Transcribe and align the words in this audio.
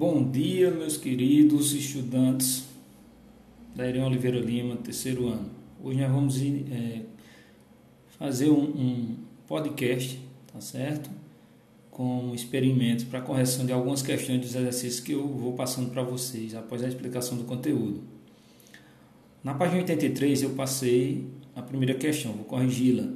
Bom 0.00 0.30
dia, 0.30 0.70
meus 0.70 0.96
queridos 0.96 1.74
estudantes 1.74 2.64
da 3.76 3.86
Irene 3.86 4.06
Oliveira 4.06 4.38
Lima, 4.38 4.76
terceiro 4.76 5.28
ano. 5.28 5.50
Hoje 5.84 6.00
nós 6.00 6.10
vamos 6.10 6.40
é, 6.40 7.02
fazer 8.18 8.48
um, 8.48 8.62
um, 8.62 9.16
podcast, 9.46 10.18
tá 10.50 10.58
certo? 10.58 11.10
Com 11.90 12.32
experimentos 12.34 13.04
para 13.04 13.20
correção 13.20 13.66
de 13.66 13.74
algumas 13.74 14.00
questões 14.00 14.40
dos 14.40 14.54
exercícios 14.54 15.00
que 15.00 15.12
eu 15.12 15.28
vou 15.28 15.52
passando 15.52 15.90
para 15.90 16.02
vocês 16.02 16.54
após 16.54 16.82
a 16.82 16.88
explicação 16.88 17.36
do 17.36 17.44
conteúdo. 17.44 18.00
Na 19.44 19.52
página 19.52 19.80
83 19.80 20.44
eu 20.44 20.50
passei 20.54 21.26
a 21.54 21.60
primeira 21.60 21.92
questão, 21.92 22.32
vou 22.32 22.46
corrigi-la. 22.46 23.06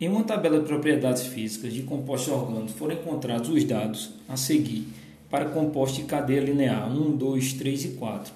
Em 0.00 0.08
uma 0.08 0.24
tabela 0.24 0.60
de 0.60 0.64
propriedades 0.64 1.26
físicas 1.26 1.74
de 1.74 1.82
compostos 1.82 2.32
orgânicos 2.32 2.72
foram 2.72 2.94
encontrados 2.94 3.50
os 3.50 3.62
dados 3.64 4.14
a 4.26 4.34
seguir 4.34 4.86
para 5.30 5.46
compostos 5.46 5.98
de 5.98 6.04
cadeia 6.04 6.40
linear 6.40 6.90
1, 6.90 7.16
2, 7.16 7.52
3 7.54 7.84
e 7.84 7.88
4. 7.90 8.34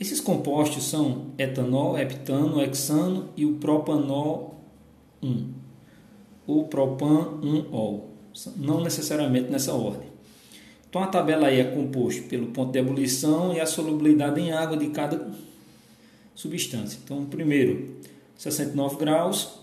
Esses 0.00 0.20
compostos 0.20 0.84
são 0.84 1.26
etanol, 1.38 1.96
heptano, 1.98 2.60
hexano 2.60 3.28
e 3.36 3.44
o 3.44 3.54
propanol 3.54 4.58
1, 5.22 5.52
ou 6.46 6.64
propan 6.64 7.38
1-ol, 7.42 8.10
não 8.56 8.82
necessariamente 8.82 9.50
nessa 9.50 9.72
ordem. 9.74 10.08
Então 10.88 11.02
a 11.02 11.06
tabela 11.06 11.48
aí 11.48 11.60
é 11.60 11.64
composta 11.64 12.22
pelo 12.22 12.48
ponto 12.48 12.72
de 12.72 12.78
ebulição 12.78 13.52
e 13.52 13.60
a 13.60 13.66
solubilidade 13.66 14.40
em 14.40 14.52
água 14.52 14.76
de 14.76 14.88
cada 14.88 15.30
substância. 16.34 16.98
Então, 17.04 17.24
primeiro, 17.26 17.96
69 18.36 18.96
graus, 18.96 19.58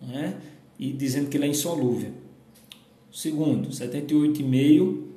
né, 0.00 0.36
e 0.78 0.92
dizendo 0.92 1.28
que 1.28 1.36
ele 1.36 1.46
é 1.46 1.48
insolúvel. 1.48 2.10
Segundo, 3.12 3.68
78,5 3.70 5.09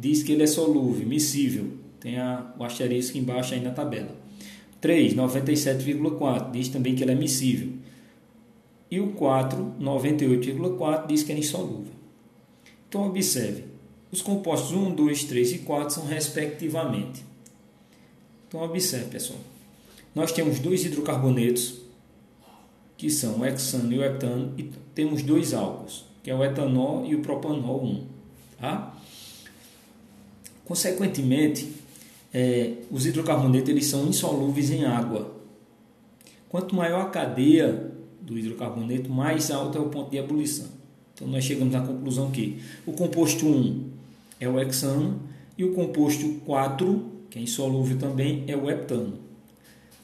diz 0.00 0.22
que 0.22 0.32
ele 0.32 0.42
é 0.42 0.46
solúvel, 0.46 1.06
miscível. 1.06 1.66
Tem 2.00 2.18
a, 2.18 2.54
o 2.58 2.64
asterisco 2.64 3.18
embaixo 3.18 3.52
aí 3.52 3.60
na 3.60 3.70
tabela. 3.70 4.16
3, 4.80 5.14
97,4 5.14 6.50
diz 6.50 6.68
também 6.70 6.94
que 6.94 7.04
ele 7.04 7.12
é 7.12 7.14
miscível. 7.14 7.74
E 8.90 8.98
o 8.98 9.08
4, 9.12 9.74
98,4 9.78 11.06
diz 11.06 11.22
que 11.22 11.32
é 11.32 11.38
insolúvel. 11.38 11.92
Então 12.88 13.06
observe, 13.06 13.64
os 14.10 14.22
compostos 14.22 14.72
1, 14.72 14.94
2, 14.94 15.24
3 15.24 15.52
e 15.52 15.58
4 15.58 15.94
são 15.94 16.06
respectivamente. 16.06 17.22
Então 18.48 18.62
observe, 18.62 19.10
pessoal. 19.10 19.38
Nós 20.14 20.32
temos 20.32 20.58
dois 20.58 20.84
hidrocarbonetos, 20.84 21.82
que 22.96 23.08
são 23.10 23.40
o 23.40 23.46
hexano 23.46 23.92
e 23.92 23.98
o 23.98 24.02
heptano, 24.02 24.54
e 24.58 24.64
temos 24.94 25.22
dois 25.22 25.54
álcools, 25.54 26.04
que 26.22 26.30
é 26.30 26.34
o 26.34 26.42
etanol 26.42 27.06
e 27.06 27.14
o 27.14 27.20
propanol 27.20 27.84
1. 27.84 28.06
Tá? 28.60 28.99
Consequentemente, 30.70 31.68
é, 32.32 32.74
os 32.92 33.04
hidrocarbonetos 33.04 33.68
eles 33.68 33.86
são 33.86 34.06
insolúveis 34.06 34.70
em 34.70 34.84
água. 34.84 35.34
Quanto 36.48 36.76
maior 36.76 37.00
a 37.00 37.06
cadeia 37.06 37.90
do 38.20 38.38
hidrocarboneto, 38.38 39.10
mais 39.10 39.50
alto 39.50 39.76
é 39.76 39.80
o 39.80 39.88
ponto 39.88 40.12
de 40.12 40.18
ebulição. 40.18 40.68
Então 41.12 41.26
nós 41.26 41.42
chegamos 41.42 41.74
à 41.74 41.80
conclusão 41.80 42.30
que 42.30 42.62
o 42.86 42.92
composto 42.92 43.48
1 43.48 43.90
é 44.38 44.48
o 44.48 44.60
hexano 44.60 45.20
e 45.58 45.64
o 45.64 45.74
composto 45.74 46.34
4, 46.46 47.04
que 47.28 47.40
é 47.40 47.42
insolúvel 47.42 47.98
também, 47.98 48.44
é 48.46 48.56
o 48.56 48.70
heptano. 48.70 49.18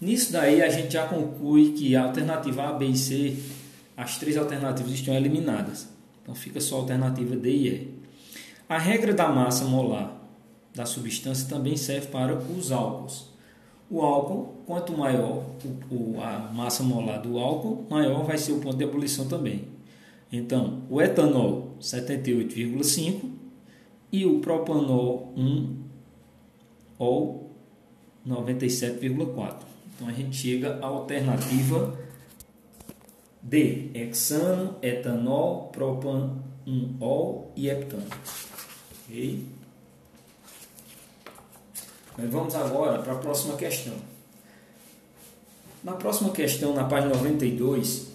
Nisso 0.00 0.32
daí 0.32 0.62
a 0.62 0.68
gente 0.68 0.94
já 0.94 1.06
conclui 1.06 1.74
que 1.74 1.94
a 1.94 2.02
alternativa 2.02 2.70
A, 2.70 2.72
B 2.72 2.86
e 2.86 2.96
C, 2.96 3.36
as 3.96 4.18
três 4.18 4.36
alternativas 4.36 4.90
estão 4.90 5.14
eliminadas. 5.14 5.86
Então 6.20 6.34
fica 6.34 6.60
só 6.60 6.74
a 6.74 6.78
alternativa 6.80 7.36
D 7.36 7.50
e 7.50 7.68
E. 7.68 7.94
A 8.68 8.78
regra 8.78 9.14
da 9.14 9.28
massa 9.28 9.64
molar 9.64 10.15
da 10.76 10.84
substância 10.84 11.48
também 11.48 11.74
serve 11.74 12.08
para 12.08 12.36
os 12.36 12.70
álcools. 12.70 13.30
O 13.90 14.02
álcool, 14.02 14.62
quanto 14.66 14.92
maior 14.92 15.42
o, 15.90 16.20
a 16.20 16.50
massa 16.52 16.82
molar 16.82 17.22
do 17.22 17.38
álcool, 17.38 17.86
maior 17.88 18.24
vai 18.24 18.36
ser 18.36 18.52
o 18.52 18.60
ponto 18.60 18.76
de 18.76 18.84
ebulição 18.84 19.26
também. 19.26 19.64
Então, 20.30 20.82
o 20.90 21.00
etanol 21.00 21.76
78,5 21.80 23.20
e 24.12 24.26
o 24.26 24.40
propanol 24.40 25.32
1 25.34 25.76
ou 26.98 27.50
97,4. 28.28 29.56
Então 29.94 30.08
a 30.08 30.12
gente 30.12 30.36
chega 30.36 30.78
à 30.82 30.86
alternativa 30.86 31.98
D, 33.40 33.90
hexano, 33.94 34.76
etanol, 34.82 35.70
propan 35.72 36.36
1-ol 36.66 37.52
e 37.56 37.70
heptano. 37.70 38.04
Okay? 39.08 39.55
Mas 42.16 42.30
vamos 42.30 42.54
agora 42.54 43.02
para 43.02 43.12
a 43.12 43.16
próxima 43.16 43.56
questão. 43.56 43.94
Na 45.84 45.92
próxima 45.92 46.30
questão, 46.30 46.74
na 46.74 46.84
página 46.84 47.14
92, 47.14 48.08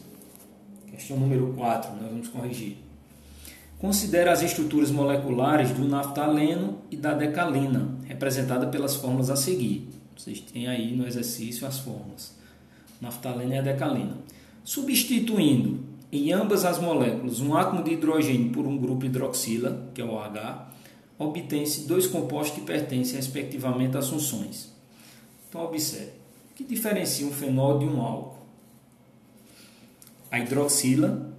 questão 0.92 1.18
número 1.18 1.54
4, 1.54 1.92
nós 1.92 2.10
vamos 2.10 2.28
corrigir. 2.28 2.78
Considera 3.78 4.32
as 4.32 4.42
estruturas 4.44 4.92
moleculares 4.92 5.72
do 5.72 5.86
naftaleno 5.86 6.80
e 6.92 6.98
da 6.98 7.14
decalina, 7.14 7.98
representada 8.06 8.68
pelas 8.68 8.96
fórmulas 8.96 9.30
a 9.30 9.36
seguir. 9.36 9.90
Vocês 10.18 10.40
têm 10.40 10.68
aí 10.68 10.96
no 10.96 11.08
exercício 11.08 11.66
as 11.66 11.80
fórmulas. 11.80 12.36
Naftaleno 13.00 13.54
e 13.54 13.58
a 13.58 13.62
decalina. 13.62 14.18
Substituindo 14.64 15.80
em 16.12 16.32
ambas 16.34 16.66
as 16.66 16.78
moléculas 16.78 17.40
um 17.40 17.56
átomo 17.56 17.84
de 17.84 17.94
hidrogênio 17.94 18.52
por 18.52 18.68
um 18.68 18.78
grupo 18.78 19.06
hidroxila, 19.06 19.90
que 19.94 20.02
é 20.02 20.06
o 20.06 20.20
H, 20.20 20.70
obtém-se 21.22 21.88
dois 21.88 22.08
compostos 22.08 22.60
que 22.60 22.66
pertencem 22.66 23.16
respectivamente 23.16 23.98
às 23.98 24.10
funções. 24.10 24.72
Então, 25.48 25.64
observe. 25.64 26.12
O 26.52 26.56
que 26.56 26.64
diferencia 26.64 27.26
um 27.26 27.32
fenol 27.32 27.80
de 27.80 27.86
um 27.86 28.02
álcool? 28.02 28.42
A 30.30 30.40
hidroxila, 30.40 31.32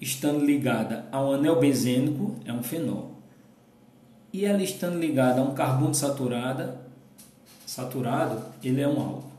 estando 0.00 0.44
ligada 0.44 1.06
a 1.12 1.22
um 1.22 1.32
anel 1.32 1.58
benzênico, 1.58 2.36
é 2.44 2.52
um 2.52 2.62
fenol. 2.62 3.12
E 4.32 4.44
ela 4.44 4.62
estando 4.62 4.98
ligada 4.98 5.40
a 5.40 5.44
um 5.44 5.54
carbono 5.54 5.94
saturado, 5.94 6.74
saturado, 7.66 8.42
ele 8.62 8.80
é 8.80 8.88
um 8.88 9.00
álcool. 9.00 9.32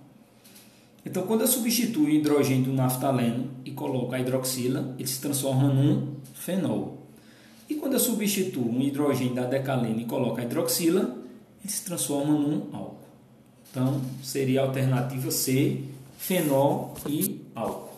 Então, 1.06 1.28
quando 1.28 1.42
eu 1.42 1.48
substituo 1.48 2.06
o 2.06 2.10
hidrogênio 2.10 2.66
do 2.66 2.74
naftaleno 2.74 3.50
e 3.66 3.72
coloco 3.72 4.16
a 4.16 4.20
hidroxila, 4.20 4.96
ele 4.98 5.08
se 5.08 5.20
transforma 5.20 5.68
num 5.68 6.16
fenol. 6.34 6.93
E 7.74 7.76
quando 7.78 7.94
eu 7.94 8.00
substituo 8.00 8.70
um 8.70 8.80
hidrogênio 8.84 9.34
da 9.34 9.46
decalina 9.46 10.00
e 10.00 10.06
coloco 10.06 10.40
a 10.40 10.44
hidroxila, 10.44 11.18
ele 11.60 11.74
se 11.74 11.84
transforma 11.84 12.32
num 12.32 12.70
álcool. 12.72 13.00
Então, 13.72 14.00
seria 14.22 14.62
a 14.62 14.66
alternativa 14.66 15.32
C, 15.32 15.82
fenol 16.20 16.94
e 17.08 17.42
álcool. 17.56 17.98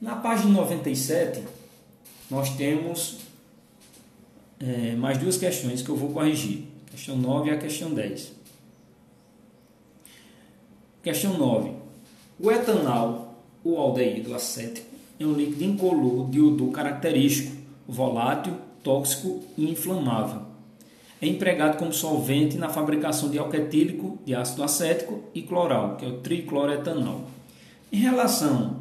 Na 0.00 0.16
página 0.16 0.50
97, 0.50 1.44
nós 2.28 2.50
temos 2.56 3.18
é, 4.58 4.96
mais 4.96 5.16
duas 5.18 5.36
questões 5.36 5.82
que 5.82 5.88
eu 5.88 5.96
vou 5.96 6.10
corrigir. 6.10 6.64
A 6.88 6.90
questão 6.90 7.16
9 7.16 7.48
e 7.48 7.52
a 7.52 7.58
questão 7.58 7.94
10. 7.94 8.32
Questão 11.00 11.38
9. 11.38 11.70
O 12.40 12.50
etanol, 12.50 13.40
o 13.62 13.76
aldeído 13.76 14.34
acético, 14.34 14.85
é 15.18 15.26
um 15.26 15.32
líquido 15.32 15.64
incolor 15.64 16.28
de 16.30 16.40
odor 16.40 16.70
característico, 16.70 17.56
volátil, 17.88 18.54
tóxico 18.82 19.42
e 19.56 19.70
inflamável. 19.70 20.42
É 21.20 21.26
empregado 21.26 21.78
como 21.78 21.92
solvente 21.92 22.58
na 22.58 22.68
fabricação 22.68 23.30
de 23.30 23.38
alquetílico, 23.38 24.18
de 24.24 24.34
ácido 24.34 24.62
acético 24.62 25.24
e 25.34 25.42
cloral, 25.42 25.96
que 25.96 26.04
é 26.04 26.08
o 26.08 26.18
tricloretanol. 26.18 27.24
Em 27.90 27.96
relação 27.96 28.76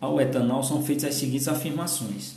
ao 0.00 0.20
etanol, 0.20 0.62
são 0.62 0.82
feitas 0.82 1.04
as 1.04 1.14
seguintes 1.14 1.46
afirmações. 1.46 2.34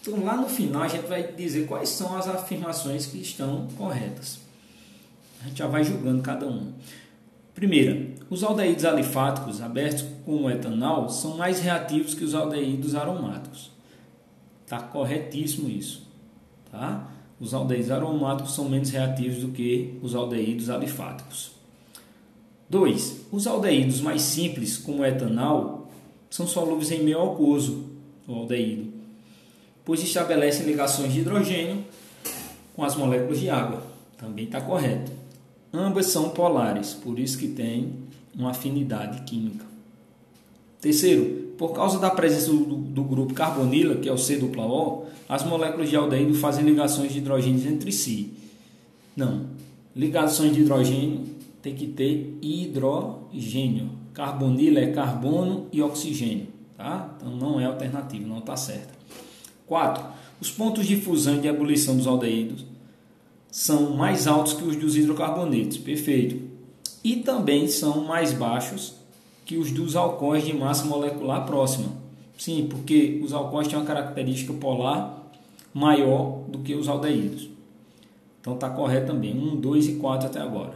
Então, 0.00 0.24
lá 0.24 0.36
no 0.36 0.48
final, 0.48 0.82
a 0.82 0.88
gente 0.88 1.06
vai 1.06 1.32
dizer 1.32 1.66
quais 1.66 1.88
são 1.88 2.16
as 2.16 2.26
afirmações 2.26 3.06
que 3.06 3.18
estão 3.18 3.68
corretas. 3.76 4.38
A 5.40 5.48
gente 5.48 5.58
já 5.58 5.66
vai 5.66 5.84
julgando 5.84 6.22
cada 6.22 6.46
uma. 6.46 6.72
Primeira, 7.54 8.08
os 8.30 8.42
aldeídos 8.42 8.84
alifáticos 8.84 9.60
abertos 9.60 10.04
com 10.28 10.42
o 10.42 10.50
etanol 10.50 11.08
são 11.08 11.38
mais 11.38 11.58
reativos 11.58 12.12
que 12.12 12.22
os 12.22 12.34
aldeídos 12.34 12.94
aromáticos. 12.94 13.70
Está 14.62 14.78
corretíssimo 14.78 15.70
isso. 15.70 16.06
Tá? 16.70 17.10
Os 17.40 17.54
aldeídos 17.54 17.90
aromáticos 17.90 18.54
são 18.54 18.68
menos 18.68 18.90
reativos 18.90 19.38
do 19.38 19.48
que 19.48 19.98
os 20.02 20.14
aldeídos 20.14 20.68
alifáticos. 20.68 21.52
2. 22.68 23.20
Os 23.32 23.46
aldeídos 23.46 24.02
mais 24.02 24.20
simples, 24.20 24.76
como 24.76 24.98
o 24.98 25.06
etanol, 25.06 25.90
são 26.28 26.46
solúveis 26.46 26.90
em 26.90 27.02
meio 27.02 27.22
aquoso, 27.22 27.86
o 28.26 28.34
aldeído, 28.34 28.92
pois 29.82 30.02
estabelecem 30.02 30.66
ligações 30.66 31.10
de 31.10 31.20
hidrogênio 31.20 31.82
com 32.76 32.84
as 32.84 32.94
moléculas 32.94 33.40
de 33.40 33.48
água. 33.48 33.82
Também 34.18 34.44
está 34.44 34.60
correto. 34.60 35.10
Ambas 35.72 36.04
são 36.08 36.28
polares, 36.28 36.92
por 36.92 37.18
isso 37.18 37.38
que 37.38 37.48
tem 37.48 37.94
uma 38.36 38.50
afinidade 38.50 39.22
química. 39.22 39.67
Terceiro, 40.80 41.48
por 41.58 41.72
causa 41.72 41.98
da 41.98 42.08
presença 42.08 42.52
do, 42.52 42.76
do 42.76 43.02
grupo 43.02 43.34
carbonila, 43.34 43.96
que 43.96 44.08
é 44.08 44.12
o 44.12 44.18
C-O, 44.18 45.06
as 45.28 45.44
moléculas 45.44 45.90
de 45.90 45.96
aldeído 45.96 46.34
fazem 46.34 46.64
ligações 46.64 47.12
de 47.12 47.18
hidrogênios 47.18 47.66
entre 47.66 47.90
si. 47.90 48.32
Não. 49.16 49.46
Ligações 49.94 50.54
de 50.54 50.60
hidrogênio 50.60 51.22
tem 51.60 51.74
que 51.74 51.88
ter 51.88 52.38
hidrogênio. 52.40 53.90
Carbonila 54.14 54.78
é 54.78 54.92
carbono 54.92 55.66
e 55.72 55.82
oxigênio. 55.82 56.46
Tá? 56.76 57.16
Então 57.16 57.36
não 57.36 57.60
é 57.60 57.64
alternativa, 57.64 58.26
não 58.26 58.38
está 58.38 58.56
certa. 58.56 58.94
4. 59.66 60.04
Os 60.40 60.50
pontos 60.52 60.86
de 60.86 60.96
fusão 60.96 61.36
e 61.36 61.40
de 61.40 61.48
ebulição 61.48 61.96
dos 61.96 62.06
aldeídos 62.06 62.64
são 63.50 63.96
mais 63.96 64.28
altos 64.28 64.52
que 64.52 64.62
os 64.62 64.76
dos 64.76 64.96
hidrocarbonetos. 64.96 65.78
Perfeito. 65.78 66.40
E 67.02 67.16
também 67.16 67.66
são 67.66 68.04
mais 68.04 68.32
baixos 68.32 68.97
que 69.48 69.56
os 69.56 69.72
dos 69.72 69.96
alcoóis 69.96 70.44
de 70.44 70.52
massa 70.52 70.84
molecular 70.84 71.46
próxima. 71.46 71.88
Sim, 72.36 72.66
porque 72.68 73.18
os 73.24 73.32
alcoóis 73.32 73.66
têm 73.66 73.78
uma 73.78 73.84
característica 73.86 74.52
polar 74.52 75.22
maior 75.72 76.42
do 76.48 76.58
que 76.58 76.74
os 76.74 76.86
aldeídos. 76.86 77.48
Então 78.42 78.52
está 78.52 78.68
correto 78.68 79.06
também. 79.06 79.34
1, 79.34 79.56
2 79.56 79.88
e 79.88 79.92
4 79.94 80.28
até 80.28 80.38
agora. 80.38 80.74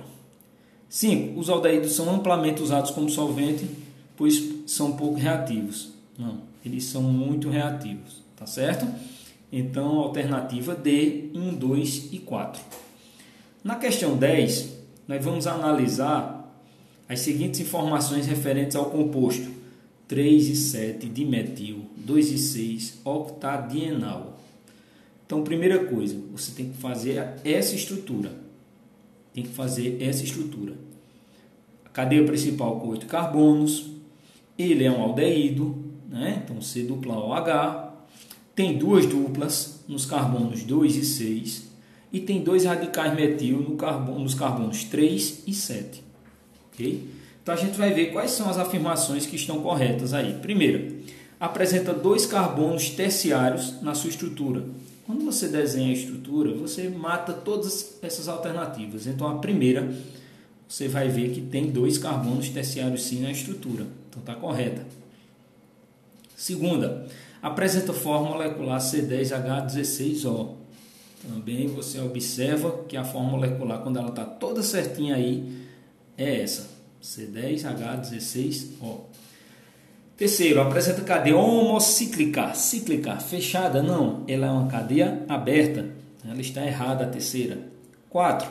5. 0.89 1.39
Os 1.39 1.51
aldeídos 1.51 1.93
são 1.93 2.09
amplamente 2.15 2.63
usados 2.63 2.91
como 2.93 3.11
solvente, 3.11 3.69
pois 4.17 4.43
são 4.67 4.93
pouco 4.93 5.21
reativos. 5.21 5.91
Não, 6.19 6.39
eles 6.65 6.85
são 6.85 7.03
muito 7.03 7.51
reativos. 7.51 8.23
Tá 8.35 8.47
certo? 8.47 8.87
Então, 9.53 9.99
alternativa 9.99 10.75
D, 10.75 11.31
1, 11.35 11.55
2 11.57 12.09
e 12.11 12.19
4. 12.21 12.63
Na 13.63 13.77
questão 13.77 14.17
10, 14.17 14.79
nós 15.07 15.23
vamos 15.23 15.47
analisar 15.47 16.42
as 17.13 17.21
seguintes 17.21 17.61
informações 17.61 18.27
referentes 18.27 18.75
ao 18.75 18.87
composto 18.87 19.51
3 20.09 20.49
e 20.49 20.57
7 20.57 21.07
dimetil 21.11 21.85
2 21.97 22.33
e 22.33 22.39
6 22.39 23.01
octadienal. 23.05 24.41
Então, 25.27 25.45
primeira 25.45 25.85
coisa, 25.85 26.17
você 26.33 26.53
tem 26.53 26.71
que 26.71 26.79
fazer 26.79 27.35
essa 27.45 27.75
estrutura. 27.75 28.33
Tem 29.35 29.45
que 29.45 29.51
fazer 29.51 30.03
essa 30.03 30.25
estrutura. 30.25 30.75
A 31.85 31.91
cadeia 31.91 32.25
principal 32.25 32.81
com 32.81 32.89
8 32.89 33.05
carbonos, 33.05 33.91
ele 34.59 34.85
é 34.85 34.91
um 34.91 35.03
aldeído, 35.03 35.85
né? 36.09 36.43
então 36.43 36.63
C 36.63 36.83
dupla 36.83 37.19
OH, 37.19 37.93
tem 38.55 38.79
duas 38.79 39.05
duplas 39.05 39.85
nos 39.87 40.07
carbonos 40.07 40.63
2 40.63 40.97
e 40.97 41.05
6 41.05 41.73
e 42.11 42.21
tem 42.21 42.43
dois 42.43 42.65
radicais 42.65 43.15
metil 43.15 43.61
no 43.61 43.77
carbono, 43.77 44.21
nos 44.21 44.35
carbonos 44.35 44.85
3 44.85 45.43
e 45.47 45.53
7. 45.53 46.12
Ok? 46.73 47.09
Então 47.43 47.55
a 47.55 47.59
gente 47.59 47.77
vai 47.77 47.93
ver 47.93 48.13
quais 48.13 48.31
são 48.31 48.49
as 48.49 48.57
afirmações 48.57 49.27
que 49.27 49.37
estão 49.37 49.61
corretas 49.63 50.15
aí. 50.15 50.35
Primeiro, 50.35 51.03
apresenta 51.41 51.93
dois 51.93 52.25
carbonos 52.25 52.91
terciários 52.91 53.83
na 53.83 53.95
sua 53.95 54.11
estrutura. 54.11 54.65
Quando 55.05 55.25
você 55.25 55.49
desenha 55.49 55.91
a 55.91 55.93
estrutura, 55.93 56.55
você 56.55 56.89
mata 56.89 57.33
todas 57.33 57.99
essas 58.01 58.29
alternativas. 58.29 59.07
Então 59.09 59.27
a 59.27 59.39
primeira, 59.39 59.93
você 60.69 60.87
vai 60.87 61.09
ver 61.09 61.33
que 61.33 61.41
tem 61.41 61.71
dois 61.71 61.99
carbonos 61.99 62.49
terciários 62.49 63.03
sim 63.03 63.21
na 63.23 63.33
estrutura. 63.33 63.87
Então 64.09 64.21
está 64.21 64.35
correta. 64.37 64.87
Segunda, 66.37 67.07
apresenta 67.43 67.93
forma 67.93 68.31
molecular 68.31 68.81
C10H16O. 68.81 70.55
Também 71.29 71.67
você 71.67 72.01
observa 72.01 72.85
que 72.89 72.97
a 72.97 73.05
forma 73.05 73.31
molecular, 73.31 73.81
quando 73.81 73.99
ela 73.99 74.09
está 74.09 74.25
toda 74.25 74.63
certinha 74.63 75.17
aí, 75.17 75.62
é 76.17 76.43
essa, 76.43 76.69
C10H16O. 77.03 79.01
Terceiro, 80.17 80.61
apresenta 80.61 81.03
cadeia 81.03 81.37
homocíclica, 81.37 82.55
cíclica, 82.55 83.17
fechada, 83.19 83.83
não, 83.83 84.23
ela 84.29 84.47
é 84.47 84.51
uma 84.51 84.69
cadeia 84.69 85.25
aberta, 85.29 85.91
ela 86.25 86.41
está 86.41 86.65
errada 86.65 87.05
a 87.05 87.09
terceira. 87.09 87.59
Quatro, 88.09 88.49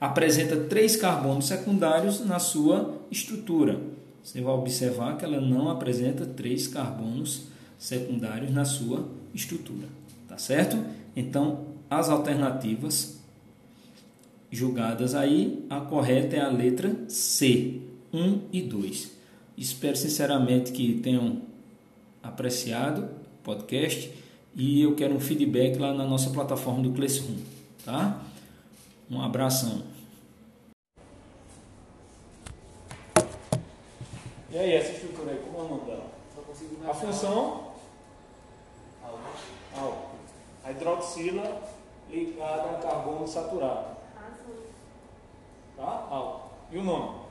apresenta 0.00 0.56
três 0.56 0.96
carbonos 0.96 1.46
secundários 1.46 2.24
na 2.26 2.38
sua 2.38 3.00
estrutura. 3.10 3.80
Você 4.22 4.40
vai 4.40 4.54
observar 4.54 5.16
que 5.16 5.24
ela 5.24 5.40
não 5.40 5.70
apresenta 5.70 6.26
três 6.26 6.66
carbonos 6.66 7.44
secundários 7.78 8.52
na 8.52 8.64
sua 8.64 9.08
estrutura, 9.32 9.86
tá 10.28 10.36
certo? 10.36 10.82
Então, 11.14 11.66
as 11.88 12.08
alternativas 12.08 13.13
julgadas 14.54 15.14
aí, 15.14 15.66
a 15.68 15.80
correta 15.80 16.36
é 16.36 16.40
a 16.40 16.48
letra 16.48 16.94
C, 17.08 17.80
1 18.12 18.42
e 18.52 18.62
2. 18.62 19.10
Espero 19.58 19.96
sinceramente 19.96 20.72
que 20.72 21.00
tenham 21.00 21.42
apreciado 22.22 23.02
o 23.02 23.42
podcast 23.42 24.12
e 24.54 24.80
eu 24.80 24.94
quero 24.94 25.14
um 25.14 25.20
feedback 25.20 25.76
lá 25.78 25.92
na 25.92 26.04
nossa 26.04 26.30
plataforma 26.30 26.82
do 26.82 26.92
Classroom, 26.92 27.36
tá? 27.84 28.22
Um 29.10 29.20
abração. 29.20 29.82
E 34.50 34.56
aí, 34.56 34.72
essa 34.72 34.92
estrutura 34.92 35.32
aí, 35.32 35.38
como 35.38 35.58
é 35.58 35.62
o 35.62 35.68
nome 35.68 35.86
dela? 35.86 36.06
A 36.88 36.94
função? 36.94 37.72
Álcool. 39.76 40.14
A 40.64 40.70
hidroxila 40.70 41.62
ligada 42.08 42.70
a 42.70 42.74
carbono 42.80 43.26
saturado. 43.26 43.93
Tá? 45.76 46.06
Álcool. 46.10 46.50
E 46.70 46.78
o 46.78 46.84
nome? 46.84 47.24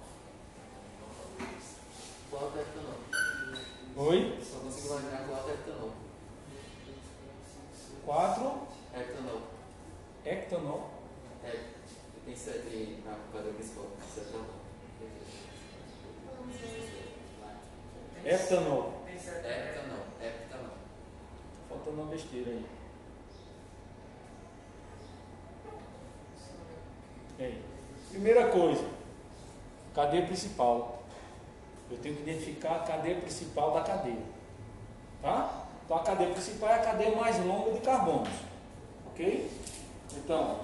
Quatro 2.29 2.59
etanol. 2.59 4.07
Oi? 4.07 4.39
Só 4.43 4.59
consigo 4.59 4.87
imaginar 4.87 5.27
quatro 5.27 5.51
etanol. 5.51 5.91
4 8.05 8.67
Etanol. 8.95 9.41
hectanol. 10.25 10.91
É. 11.43 11.69
Tem 12.25 12.35
sete 12.35 13.01
na 13.05 13.15
cadeia 13.31 13.53
principal. 13.53 13.85
Sete 14.13 14.27
etanol. 14.27 14.45
Etanol. 18.25 19.03
Etanol. 19.07 20.05
Etanol. 20.21 20.77
Faltando 21.69 22.01
uma 22.01 22.11
besteira 22.11 22.51
aí. 22.51 22.65
Aí? 27.39 27.72
Primeira 28.13 28.47
coisa, 28.49 28.85
cadeia 29.95 30.23
principal. 30.27 31.01
Eu 31.89 31.97
tenho 31.97 32.15
que 32.15 32.21
identificar 32.21 32.75
a 32.75 32.79
cadeia 32.79 33.19
principal 33.19 33.73
da 33.73 33.81
cadeia. 33.81 34.21
Tá? 35.19 35.65
Então 35.83 35.97
a 35.97 36.01
cadeia 36.01 36.29
principal 36.29 36.69
é 36.69 36.75
a 36.75 36.83
cadeia 36.83 37.15
mais 37.15 37.43
longa 37.43 37.71
de 37.71 37.79
carbonos. 37.79 38.29
Ok? 39.07 39.51
Então, 40.15 40.59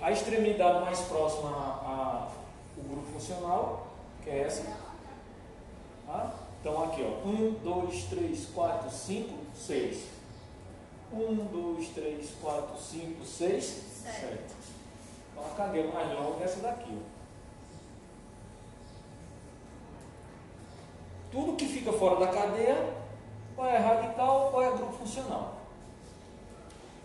a 0.00 0.12
extremidade 0.12 0.82
mais 0.82 1.00
próxima 1.00 1.50
a, 1.50 2.30
a 2.30 2.30
o 2.78 2.82
grupo 2.88 3.12
funcional, 3.12 3.86
que 4.22 4.30
é 4.30 4.38
essa. 4.44 4.64
Tá? 6.06 6.34
Então 6.58 6.84
aqui, 6.84 7.02
ó. 7.02 7.28
1, 7.28 7.52
2, 7.62 8.04
3, 8.04 8.46
4, 8.46 8.90
5, 8.90 9.34
6. 9.54 10.04
1, 11.12 11.34
2, 11.36 11.88
3, 11.88 12.30
4, 12.40 12.78
5, 12.80 13.24
6, 13.26 13.64
7. 14.04 14.63
Então 15.34 15.44
a 15.44 15.56
cadeia 15.56 15.92
mais 15.92 16.12
longa 16.12 16.40
é 16.40 16.44
essa 16.44 16.60
daqui. 16.60 16.96
Ó. 16.96 17.14
Tudo 21.32 21.56
que 21.56 21.66
fica 21.66 21.92
fora 21.92 22.24
da 22.24 22.28
cadeia, 22.28 22.94
ou 23.56 23.66
é 23.66 23.76
radical 23.76 24.52
ou 24.54 24.62
é 24.62 24.70
grupo 24.70 24.92
funcional. 24.92 25.56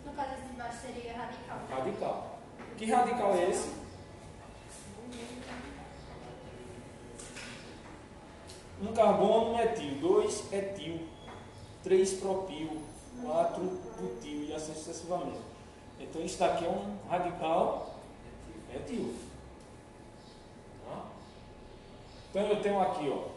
No 0.06 0.14
caso 0.14 0.34
esse 0.34 0.44
de 0.44 0.54
baixo 0.54 0.78
seria 0.82 1.18
radical. 1.18 1.58
Radical. 1.72 2.40
Que 2.78 2.86
radical 2.86 3.34
é 3.34 3.50
esse? 3.50 3.74
Um 8.82 8.94
carbono 8.94 9.58
metil, 9.58 9.96
dois 10.00 10.54
etil, 10.54 11.08
três 11.84 12.14
propil, 12.14 12.82
quatro 13.22 13.64
butil 14.00 14.44
e 14.44 14.54
assim 14.54 14.74
sucessivamente. 14.76 15.40
Então 16.00 16.22
isso 16.22 16.38
daqui 16.38 16.66
é 16.66 16.70
um 16.70 16.98
radical 17.10 17.99
etil. 18.74 19.16
Tá? 20.86 21.06
Então 22.30 22.42
eu 22.44 22.62
tenho 22.62 22.82
aqui, 22.82 23.10
ó. 23.10 23.30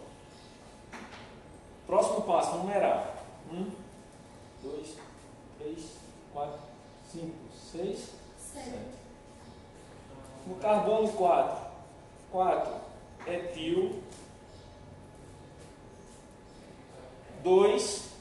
Próximo 1.86 2.22
passo, 2.22 2.56
numerar. 2.58 3.24
Um, 3.52 3.70
dois, 4.62 4.96
três, 5.58 5.96
quatro, 6.32 6.58
cinco, 7.10 7.36
seis, 7.70 8.12
Sete. 8.38 8.70
no 10.46 10.54
carbono 10.56 11.12
4, 11.12 11.66
4 12.30 12.74
etil, 13.26 14.02
2 17.42 18.12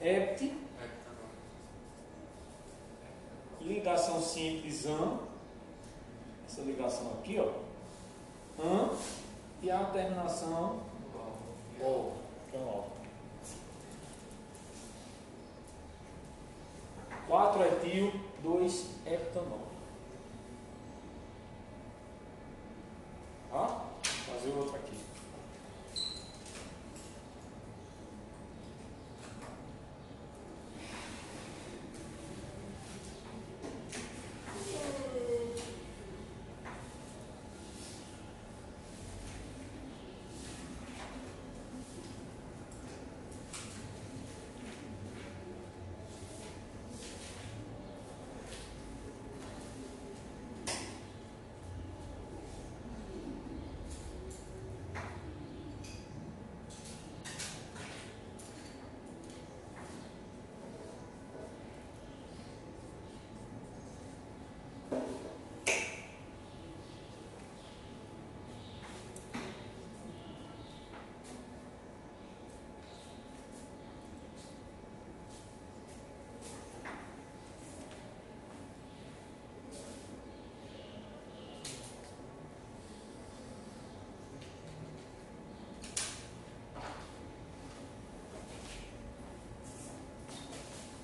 hept, 0.00 0.42
Etanol. 0.42 1.30
Ligação 3.82 4.22
simples 4.22 4.86
AN, 4.86 5.18
essa 6.46 6.60
ligação 6.60 7.14
aqui, 7.14 7.36
ó, 7.40 7.50
an 8.62 8.96
e 9.60 9.68
a 9.72 9.86
terminação 9.86 10.80
ol, 11.80 12.12
que 12.48 12.56
é 12.56 12.60
ol. 12.60 12.86
4 17.26 17.62
etil, 17.64 18.12
2 18.44 18.86
heptanol. 19.04 19.66
Ó, 23.50 23.66
fazer 24.04 24.50
o 24.50 24.58
outro 24.58 24.76
aqui. 24.76 25.02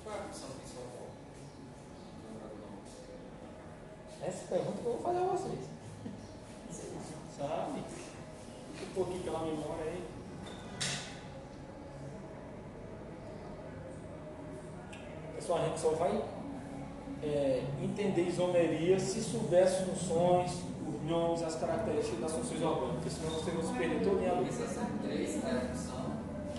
Qual 0.09 0.17
é 0.17 0.21
a 0.21 0.23
função 0.23 0.49
principal? 0.49 0.83
Essa 4.23 4.38
pergunta 4.49 4.81
que 4.81 4.85
eu 4.85 4.93
vou 4.93 5.01
fazer 5.01 5.19
a 5.19 5.27
vocês. 5.27 5.59
Sabe? 7.37 7.83
Um 8.81 8.93
pouquinho 8.95 9.23
pela 9.23 9.39
memória 9.39 9.83
aí. 9.85 10.03
Pessoal, 15.35 15.59
a 15.59 15.65
gente 15.67 15.79
só 15.79 15.89
vai 15.91 16.23
é, 17.23 17.63
entender 17.81 18.27
isomeria 18.27 18.99
se 18.99 19.21
souber 19.21 19.63
as 19.63 19.77
funções, 19.81 20.51
os 20.87 21.09
nomes, 21.09 21.43
as 21.43 21.55
características 21.55 22.19
das 22.19 22.31
funções 22.33 22.61
orgânicas, 22.61 23.13
senão 23.13 23.31
você 23.31 23.51
vai 23.51 23.63
se 23.63 23.73
perder 23.73 24.03
todo 24.03 24.23
em 24.23 24.29
Porque 24.29 24.51
se 24.51 24.63
essa 24.63 24.87
3 25.03 25.43
é 25.43 25.51
a 25.51 25.61
função, 25.61 26.11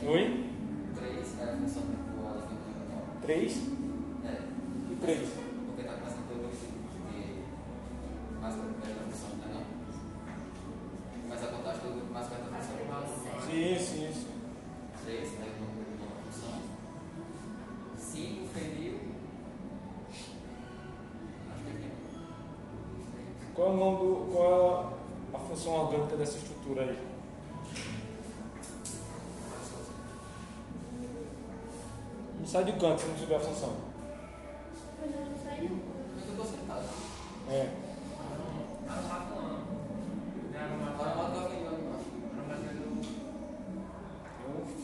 Oi? 0.07 0.51
3 0.95 1.41
é 1.41 1.43
a 1.43 1.57
função 1.57 1.83
do 1.83 2.27
alfa 2.27 2.49
e 2.53 3.23
3 3.23 3.80
sai 32.51 32.65
do 32.65 32.73
canto 32.73 33.01
se 33.01 33.07
não 33.07 33.15
tiver 33.15 33.37
a 33.37 33.41
função. 33.41 33.77
Mas 35.01 35.15
eu 35.15 35.21
não 35.21 35.39
sei. 35.39 35.71
Mas 36.17 36.25
eu 36.27 36.31
estou 36.31 36.45
sentado. 36.45 36.85
É. 37.49 37.69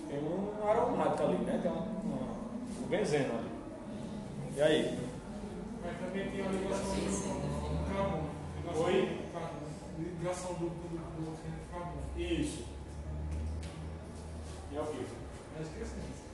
Tem 0.09 0.19
um, 0.21 0.63
um 0.63 0.69
aromático 0.69 1.23
ali, 1.25 1.39
né? 1.39 1.59
Tem 1.61 1.73
uma, 1.73 1.81
uma, 1.81 2.37
um 2.85 2.87
benzeno 2.89 3.35
ali. 3.35 3.51
E 4.57 4.63
aí? 4.63 4.99
Mas 5.83 5.99
também 5.99 6.31
tem 6.31 6.47
a 6.47 6.49
ligação 6.49 6.95
do. 6.95 7.01
Ligação 8.63 8.85
Oi? 8.85 9.21
Ligação 9.99 10.55
do, 10.55 10.71
de 10.71 10.97
carbono. 11.73 12.03
Isso. 12.17 12.65
E 14.71 14.77
é 14.77 14.81
o 14.81 14.87
que? 14.87 15.07
Mas 15.59 15.67
esqueci. 15.67 16.26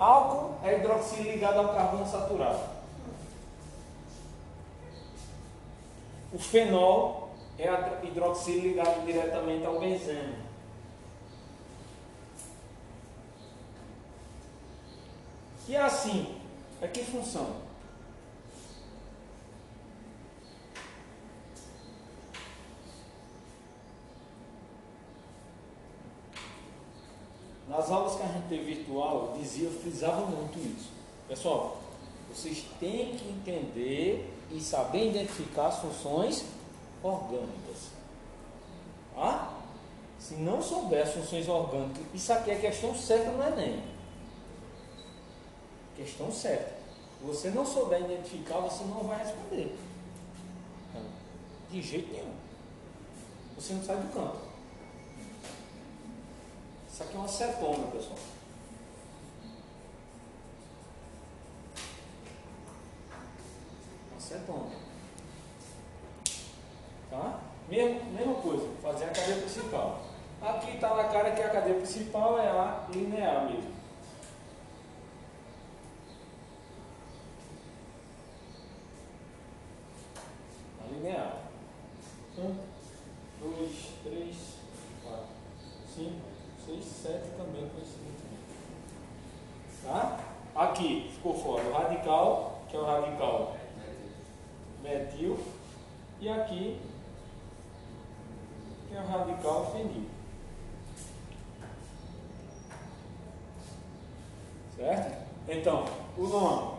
Álcool 0.00 0.54
é 0.64 0.78
hidroxílio 0.78 1.30
ligado 1.30 1.58
ao 1.58 1.74
carbono 1.74 2.06
saturado. 2.06 2.62
O 6.32 6.38
fenol 6.38 7.28
é 7.58 7.68
a 7.68 8.00
hidroxílio 8.02 8.70
ligado 8.70 9.04
diretamente 9.04 9.66
ao 9.66 9.78
benzeno. 9.78 10.36
E 15.68 15.76
assim, 15.76 16.40
é 16.80 16.88
que 16.88 17.04
função? 17.04 17.69
Nas 27.80 27.90
aulas 27.90 28.16
que 28.16 28.22
a 28.22 28.26
gente 28.26 28.46
teve 28.46 28.74
virtual, 28.74 29.34
dizia, 29.40 29.70
frisava 29.70 30.26
muito 30.26 30.58
isso. 30.58 30.90
Pessoal, 31.26 31.78
vocês 32.28 32.66
têm 32.78 33.16
que 33.16 33.26
entender 33.26 34.30
e 34.50 34.60
saber 34.60 35.08
identificar 35.08 35.68
as 35.68 35.78
funções 35.78 36.44
orgânicas. 37.02 37.88
Tá? 39.14 39.54
Se 40.18 40.34
não 40.34 40.60
souber 40.60 41.04
as 41.04 41.14
funções 41.14 41.48
orgânicas, 41.48 42.04
isso 42.12 42.30
aqui 42.30 42.50
é 42.50 42.56
questão 42.56 42.94
certa 42.94 43.30
no 43.30 43.42
Enem. 43.42 43.82
Questão 45.96 46.30
certa. 46.30 46.74
Se 47.18 47.24
você 47.26 47.48
não 47.48 47.64
souber 47.64 48.02
identificar, 48.02 48.58
você 48.58 48.84
não 48.84 49.04
vai 49.04 49.24
responder. 49.24 49.74
De 51.70 51.80
jeito 51.80 52.12
nenhum. 52.12 52.34
Você 53.56 53.72
não 53.72 53.82
sai 53.82 53.96
do 53.96 54.12
canto. 54.12 54.49
Isso 57.00 57.08
aqui 57.08 57.16
é 57.16 57.18
uma 57.18 57.28
cetona, 57.28 57.86
pessoal. 57.86 58.18
Uma 64.10 64.20
cetona. 64.20 64.70
Tá? 67.10 67.40
Mesma, 67.70 68.04
mesma 68.10 68.34
coisa, 68.34 68.68
fazer 68.82 69.04
a 69.04 69.08
cadeia 69.08 69.38
principal. 69.38 70.02
Aqui 70.42 70.74
está 70.74 70.94
na 70.94 71.04
cara 71.04 71.30
que 71.30 71.40
a 71.40 71.48
cadeia 71.48 71.76
principal 71.76 72.38
é 72.38 72.48
a 72.48 72.84
linear 72.90 73.46
mesmo. 73.46 73.72
A 80.84 80.92
linear. 80.92 81.36
Um, 82.36 82.56
dois, 83.40 83.88
três, 84.02 84.36
quatro, 85.02 85.26
cinco, 85.94 86.30
seis, 86.64 86.84
sete 86.84 87.28
também 87.36 87.68
conhecido 87.68 88.14
também. 88.22 88.38
Tá? 89.84 90.20
Aqui 90.54 91.10
ficou 91.14 91.34
fora 91.34 91.64
o 91.64 91.72
radical, 91.72 92.62
que 92.68 92.76
é 92.76 92.78
o 92.78 92.84
radical 92.84 93.56
metil, 94.82 95.38
e 96.20 96.28
aqui 96.28 96.80
que 98.88 98.96
é 98.96 99.00
o 99.00 99.06
radical 99.06 99.70
fenil. 99.72 100.08
Certo? 104.76 105.26
Então, 105.60 105.84
o 106.16 106.26
nome 106.26 106.78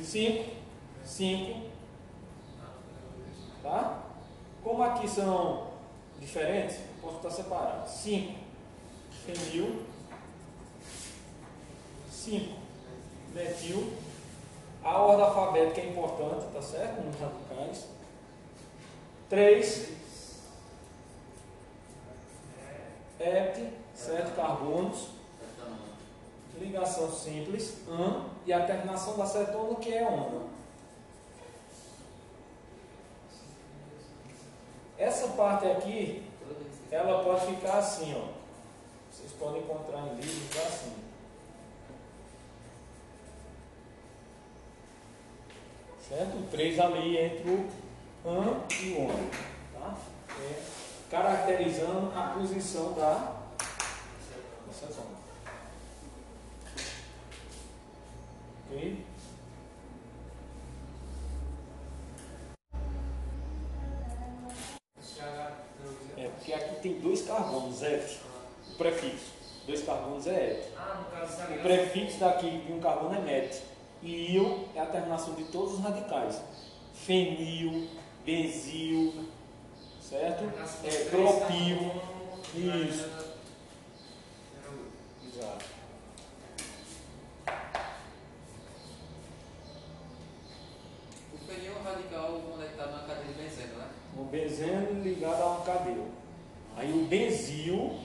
5, 0.00 0.48
5, 1.04 1.60
tá? 3.60 4.04
Como 4.62 4.80
aqui 4.80 5.08
são 5.08 5.66
diferentes, 6.20 6.78
posso 7.02 7.16
estar 7.16 7.30
separado. 7.30 7.90
5 7.90 8.32
fenil, 9.26 9.82
5 12.12 12.54
metil 13.34 13.92
A 14.84 14.96
ordem 14.98 15.24
alfabética 15.24 15.80
é 15.80 15.90
importante, 15.90 16.52
tá 16.52 16.62
certo? 16.62 17.00
Nos 17.00 17.18
radicais. 17.18 17.88
3. 19.28 19.88
EPT, 23.18 23.72
7 23.96 24.30
carbonos. 24.36 25.18
Ligação 26.60 27.10
simples, 27.12 27.76
AN, 27.88 28.24
e 28.44 28.52
a 28.52 28.66
terminação 28.66 29.16
da 29.16 29.24
cetona 29.24 29.76
que 29.76 29.94
é 29.94 30.04
ONA. 30.04 30.48
Essa 34.98 35.27
parte 35.38 35.66
aqui, 35.68 36.24
ela 36.90 37.22
pode 37.22 37.46
ficar 37.46 37.78
assim, 37.78 38.12
ó. 38.12 38.32
Vocês 39.08 39.30
podem 39.38 39.62
encontrar 39.62 40.00
em 40.00 40.16
livros 40.16 40.50
tá 40.52 40.62
assim. 40.62 40.92
Certo? 46.08 46.38
O 46.38 46.48
3 46.50 46.80
ali 46.80 47.18
entre 47.18 47.50
o 47.50 47.70
AN 48.28 48.62
e 48.80 48.92
o 48.94 49.02
ON. 49.04 49.30
Tá? 49.78 49.94
É, 50.40 50.62
caracterizando 51.08 52.12
a 52.18 52.34
posição 52.36 52.94
da, 52.94 53.36
da 54.66 54.72
O 71.58 71.60
prefixo 71.60 72.20
daqui 72.20 72.48
de 72.48 72.72
um 72.72 72.78
carbono 72.78 73.28
é. 73.28 73.50
E 74.00 74.36
il 74.36 74.68
é 74.76 74.80
a 74.80 74.86
terminação 74.86 75.34
de 75.34 75.42
todos 75.44 75.74
os 75.74 75.80
radicais. 75.80 76.40
Fenil, 76.94 77.88
benzil, 78.24 79.24
certo? 80.00 80.44
É, 80.84 81.04
propil. 81.10 81.90
Isso. 82.54 83.10
Exato. 85.26 85.64
O 91.34 91.38
fenil 91.38 91.72
é 91.72 91.78
um 91.78 91.82
radical 91.82 92.40
conectado 92.52 92.92
na 92.92 93.00
cadeia 93.00 93.26
de 93.26 93.32
benzeno, 93.34 93.78
né? 93.78 93.88
O 94.16 94.22
benzeno 94.24 95.02
ligado 95.02 95.42
a 95.42 95.46
uma 95.46 95.64
cadeia. 95.64 96.06
Aí 96.76 96.92
o 96.92 97.04
benzil, 97.06 97.98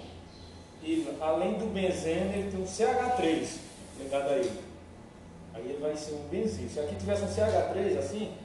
ele, 0.84 1.18
além 1.22 1.54
do 1.58 1.74
benzeno, 1.74 2.34
ele 2.34 2.52
tem 2.52 2.62
um 2.62 2.66
CH3 2.66 3.58
ligado 4.00 4.30
a 4.30 4.38
ele. 4.38 4.62
Aí 5.54 5.64
ele 5.70 5.80
vai 5.80 5.96
ser 5.96 6.14
um 6.14 6.28
benzil. 6.28 6.68
Se 6.70 6.80
aqui 6.80 6.96
tivesse 6.96 7.24
um 7.24 7.28
CH3 7.28 7.98
assim, 7.98 8.36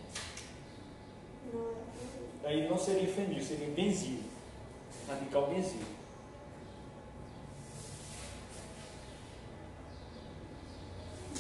aí 2.45 2.69
não 2.69 2.79
seria 2.79 3.13
fenil, 3.13 3.43
seria 3.43 3.69
benzil. 3.69 4.21
Radical. 5.09 5.49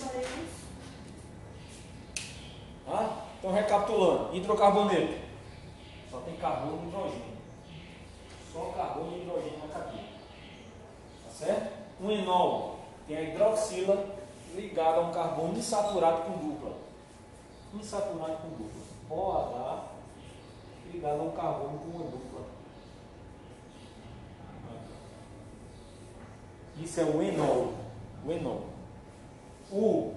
Barulhos. 0.00 0.59
Ah, 2.87 3.26
então 3.38 3.52
recapitulando, 3.52 4.35
hidrocarboneto. 4.35 5.19
Só 6.11 6.21
tem 6.21 6.37
carbono 6.37 6.85
e 6.85 6.88
hidrogênio. 6.88 7.38
Só 8.50 8.73
carbono 8.75 9.17
e 9.17 9.21
hidrogênio 9.21 9.59
na 9.59 9.69
cadeia. 9.69 10.08
Certo? 11.38 11.73
Um 12.00 12.11
enol 12.11 12.80
tem 13.07 13.16
a 13.16 13.23
hidroxila 13.23 14.16
ligada 14.57 14.97
a 14.97 15.00
um 15.02 15.12
carbono 15.12 15.57
insaturado 15.57 16.23
com 16.23 16.33
dupla. 16.33 16.73
Insaturado 17.75 18.38
com 18.38 18.49
dupla. 18.49 18.83
OH 19.09 19.85
ligado 20.92 21.21
a 21.21 21.23
um 21.23 21.30
carbono 21.30 21.78
com 21.78 21.97
uma 21.97 22.11
dupla. 22.11 22.40
Isso 26.77 27.01
é 27.01 27.05
o 27.05 27.22
enol. 27.22 27.74
O 28.27 28.33
enol. 28.33 28.66
O 29.70 30.14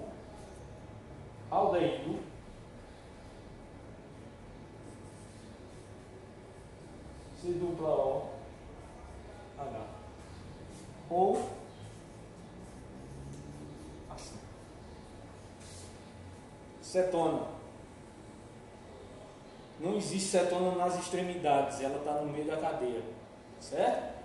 aldeído 1.52 2.18
C 7.40 7.48
dupla 7.52 7.88
O 7.88 8.28
H. 9.60 10.01
Ou 11.12 11.38
assim. 14.08 14.38
Cetona. 16.80 17.48
Não 19.78 19.96
existe 19.96 20.30
cetona 20.30 20.74
nas 20.74 20.98
extremidades, 20.98 21.82
ela 21.82 21.98
está 21.98 22.12
no 22.12 22.32
meio 22.32 22.46
da 22.46 22.56
cadeia. 22.56 23.02
Certo? 23.60 24.22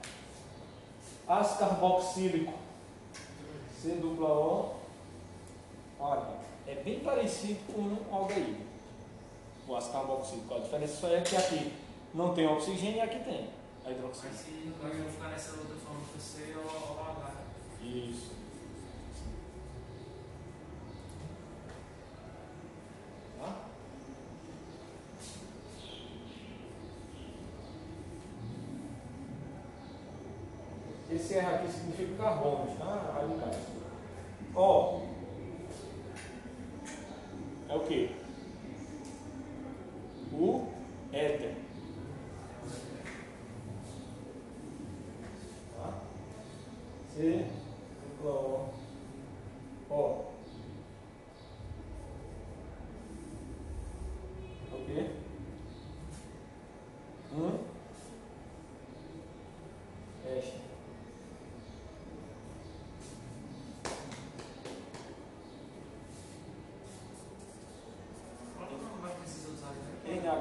Ácido 1.27 1.59
carboxílico. 1.59 2.53
C 3.81 3.89
dupla 3.95 4.29
O 4.29 4.75
H. 5.99 6.37
É 6.67 6.75
bem 6.75 7.01
parecido 7.01 7.59
com 7.73 7.81
o 7.81 8.15
aldeído. 8.15 8.65
O 9.67 9.75
ácido 9.75 9.93
carboxílico. 9.93 10.53
A 10.53 10.59
diferença 10.59 10.95
só 11.01 11.07
é 11.09 11.19
que 11.19 11.35
aqui 11.35 11.73
não 12.13 12.33
tem 12.33 12.47
oxigênio 12.47 12.97
e 12.97 13.01
aqui 13.01 13.19
tem 13.25 13.49
a 13.85 13.91
hidroxila. 13.91 14.31
Mas 14.31 14.39
se 14.39 15.11
ficar 15.11 15.29
nessa 15.29 15.51
outra 15.51 15.76
C 16.19 16.55
ou 16.55 16.63
ou 16.63 16.99
H. 16.99 17.31
Isso. 17.81 18.31
Tá? 23.39 23.55
Esse 31.11 31.33
R 31.35 31.45
aqui 31.45 31.71
significa 31.71 32.23
carbono, 32.23 32.75
tá? 32.77 33.13
Radicais. 33.13 33.57
Ó. 34.55 34.96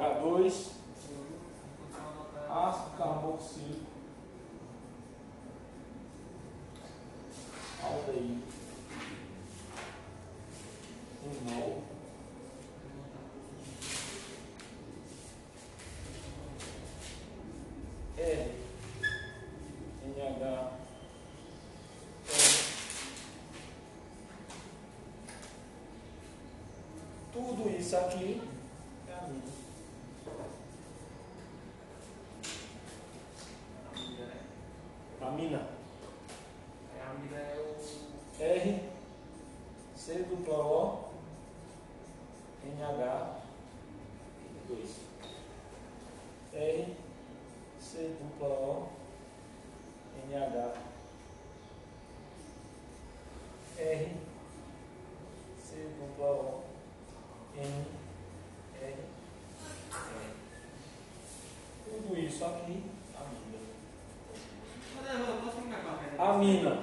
H2, 0.06 0.70
ácido 2.48 2.96
carboxílico, 2.96 3.86
aldeído, 7.82 8.42
enol, 11.24 11.82
R, 18.16 18.54
NH, 20.04 20.70
tudo 27.32 27.76
isso 27.76 27.96
aqui 27.96 28.45
C 47.96 48.10
dupla 48.20 48.48
O, 48.48 48.88
NH, 50.28 50.74
R, 53.78 54.16
C 55.58 55.88
dupla 55.98 56.26
O, 56.26 56.62
N, 57.56 57.86
R, 58.82 58.92
R. 58.92 58.96
Tudo 61.86 62.18
isso 62.18 62.44
aqui, 62.44 62.84
amina. 63.16 63.58
Mas 64.94 65.28
eu 65.28 65.36
posso 65.42 65.62
ficar 65.62 65.80
com 65.80 65.88
a 65.88 65.94
pena? 65.94 66.22
Amina, 66.22 66.82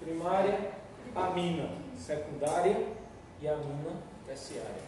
primária, 0.00 0.72
amina, 1.14 1.68
secundária 1.98 2.94
e 3.42 3.46
amina 3.46 4.00
terciária. 4.24 4.86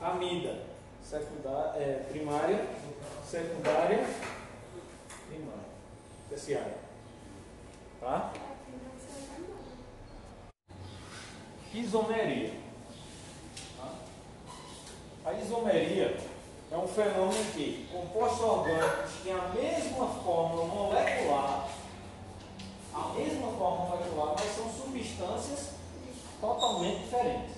Amida, 0.00 0.64
secundária, 1.04 1.78
é, 1.78 2.06
primária, 2.10 2.66
secundária, 3.22 4.06
primária, 5.32 5.64
terciária. 6.28 6.76
Tá? 8.00 8.32
Isomeria. 11.72 12.52
Tá? 13.78 13.94
A 15.24 15.32
isomeria 15.34 16.20
é 16.70 16.76
um 16.76 16.86
fenômeno 16.88 17.40
em 17.40 17.50
que 17.52 17.88
compostos 17.90 18.40
orgânicos 18.40 19.12
têm 19.22 19.32
a 19.32 19.48
mesma 19.48 20.06
fórmula 20.06 20.66
molecular, 20.66 21.68
a 22.92 23.08
mesma 23.14 23.46
fórmula 23.52 23.96
molecular, 23.96 24.34
mas 24.38 24.54
são 24.54 24.70
substâncias 24.70 25.70
totalmente 26.40 27.04
diferentes. 27.04 27.56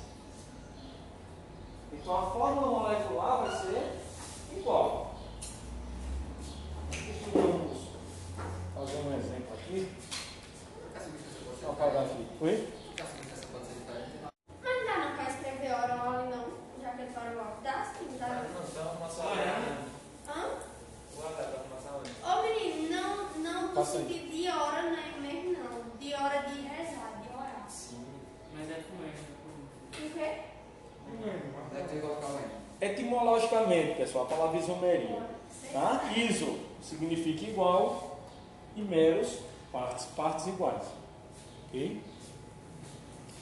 Então 1.92 2.16
a 2.16 2.31
fórmula 2.31 2.66
molecular 2.66 3.48
vai 3.48 3.61
ser 3.62 4.00
igual. 4.57 5.14
Vamos 7.33 7.85
fazer 8.74 8.98
um 8.98 9.16
exemplo 9.18 9.55
aqui. 9.55 9.90
Deixa 10.92 11.64
eu 11.64 11.70
apagar 11.70 12.05
aqui. 12.05 12.27
Oi? 12.40 12.68
Mas 14.62 14.87
dá 14.87 14.98
não 14.98 15.16
para 15.16 15.31
escrever 15.31 15.72
hora 15.72 15.96
mole 15.96 16.29
não, 16.31 16.44
já 16.83 16.90
que 16.90 17.03
é 17.03 17.18
hora 17.18 17.31
mole. 17.35 17.55
Dá 17.62 17.85
sim, 17.85 18.18
dá 18.18 18.29
não. 18.29 18.44
Hã? 20.29 20.59
Ô 22.22 22.42
menino, 22.42 22.90
não, 22.90 23.38
não 23.38 23.68
do 23.68 23.74
Passa 23.74 23.98
aí. 23.98 24.07
sentido 24.07 24.31
de 24.31 24.48
hora 24.48 24.83
né, 24.83 25.14
mesmo 25.20 25.53
não. 25.53 25.98
De 25.98 26.14
hora 26.14 26.42
de 26.42 26.61
rezar, 26.61 27.22
de 27.22 27.29
orar. 27.35 27.66
Mas 28.53 28.70
é 28.70 28.83
com 28.83 29.03
ele. 29.03 29.24
O 29.92 30.11
quê? 30.12 30.42
Deve 31.72 31.88
ter 31.88 31.94
que 31.94 32.00
colocar 32.00 32.27
o 32.27 32.38
N. 32.38 32.64
Etimologicamente, 32.84 33.94
pessoal, 33.94 34.24
a 34.24 34.28
palavra 34.28 34.58
isomeria. 34.60 35.22
Tá? 35.72 36.12
Iso 36.14 36.58
significa 36.82 37.46
igual 37.46 38.18
e 38.76 38.82
meros, 38.82 39.38
partes, 39.72 40.04
partes 40.14 40.46
iguais. 40.48 40.82
Ok? 41.66 42.02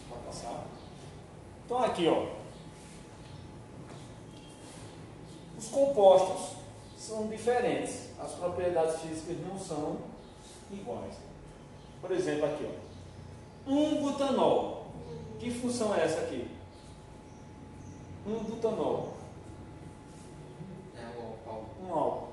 Pode 0.08 0.22
passar. 0.22 0.64
Então 1.64 1.82
aqui, 1.82 2.06
ó. 2.06 2.26
Os 5.58 5.66
compostos 5.66 6.56
são 6.96 7.26
diferentes. 7.26 8.10
As 8.20 8.30
propriedades 8.34 9.00
físicas 9.00 9.36
não 9.44 9.58
são 9.58 9.98
iguais. 10.70 11.14
Por 12.00 12.12
exemplo, 12.12 12.44
aqui, 12.44 12.64
ó. 12.64 13.70
Um 13.72 14.02
butanol. 14.02 14.86
Que 15.40 15.50
função 15.50 15.92
é 15.96 16.04
essa 16.04 16.20
aqui? 16.20 16.48
Um 18.24 18.38
butanol. 18.44 19.21
Um 21.82 21.92
álcool. 21.92 22.28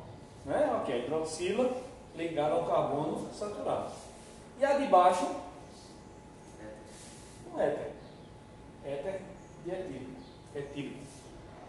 Né? 0.46 0.80
Ok, 0.82 1.06
hidroxila 1.06 1.72
ligado 2.16 2.54
ao 2.54 2.66
carbono 2.66 3.28
saturado. 3.34 3.92
E 4.60 4.66
a 4.66 4.78
de 4.78 4.88
baixo, 4.88 5.26
um 7.54 7.60
éter. 7.60 7.92
Éter 8.86 9.22
dietílico. 9.64 10.22
Etílico. 10.56 11.00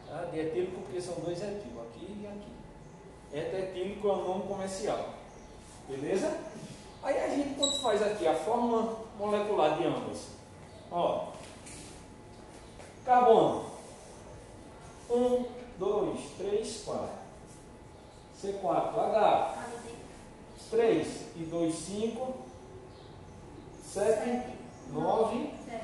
Tá? 0.08 0.24
Dietílico 0.32 0.80
porque 0.82 1.00
são 1.00 1.14
dois 1.16 1.40
etílicos, 1.40 1.82
aqui 1.82 2.20
e 2.22 2.26
aqui. 2.26 3.38
Éter 3.38 3.70
etílico 3.70 4.08
é 4.08 4.12
o 4.12 4.28
nome 4.28 4.48
comercial. 4.48 5.10
Beleza? 5.88 6.38
Aí 7.02 7.18
a 7.18 7.28
gente 7.28 7.54
quando 7.58 7.80
faz 7.80 8.02
aqui 8.02 8.26
a 8.26 8.34
fórmula 8.34 8.96
molecular 9.18 9.78
de 9.78 9.86
ambas. 9.86 10.28
Ó. 10.90 11.28
Carbono. 13.04 13.70
1, 15.08 15.44
2, 15.78 16.20
3, 16.38 16.82
4. 16.84 17.19
C4, 18.42 18.98
H. 18.98 19.54
3 20.70 21.06
e 21.36 21.44
2, 21.44 21.74
5. 21.74 22.34
7, 23.84 24.42
9, 24.92 25.50
10. 25.66 25.82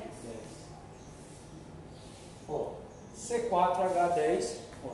Ó, 2.49 2.71
C4H10. 3.15 4.57
Ó. 4.83 4.89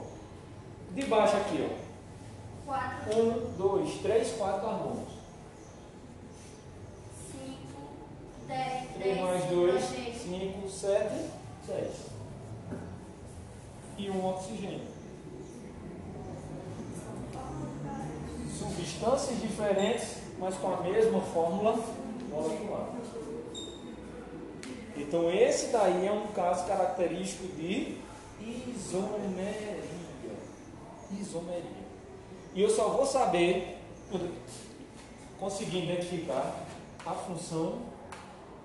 De 0.92 1.06
baixo 1.06 1.38
aqui, 1.38 1.70
ó. 1.70 1.84
4, 2.66 3.22
1, 3.22 3.58
2, 3.58 4.02
3, 4.02 4.32
4 4.34 4.62
carbonos. 4.62 5.10
5, 7.32 7.48
10, 8.48 8.90
3 8.96 9.22
mais 9.22 9.46
2, 9.46 9.84
5, 9.84 10.70
7, 10.70 11.30
10. 11.68 11.94
E 14.00 14.10
um 14.10 14.28
oxigênio. 14.28 14.93
Substâncias 19.04 19.42
diferentes, 19.42 20.18
mas 20.40 20.56
com 20.56 20.74
a 20.74 20.78
mesma 20.78 21.20
fórmula 21.20 21.78
molecular. 22.30 22.88
Então 24.96 25.30
esse 25.30 25.68
daí 25.68 26.08
é 26.08 26.12
um 26.12 26.28
caso 26.28 26.66
característico 26.66 27.48
de 27.48 27.98
isomeria. 28.40 29.84
Isomeria. 31.20 31.84
E 32.56 32.62
eu 32.62 32.70
só 32.70 32.88
vou 32.90 33.06
saber 33.06 33.78
conseguir 35.38 35.84
identificar 35.84 36.56
a 37.06 37.12
função, 37.12 37.80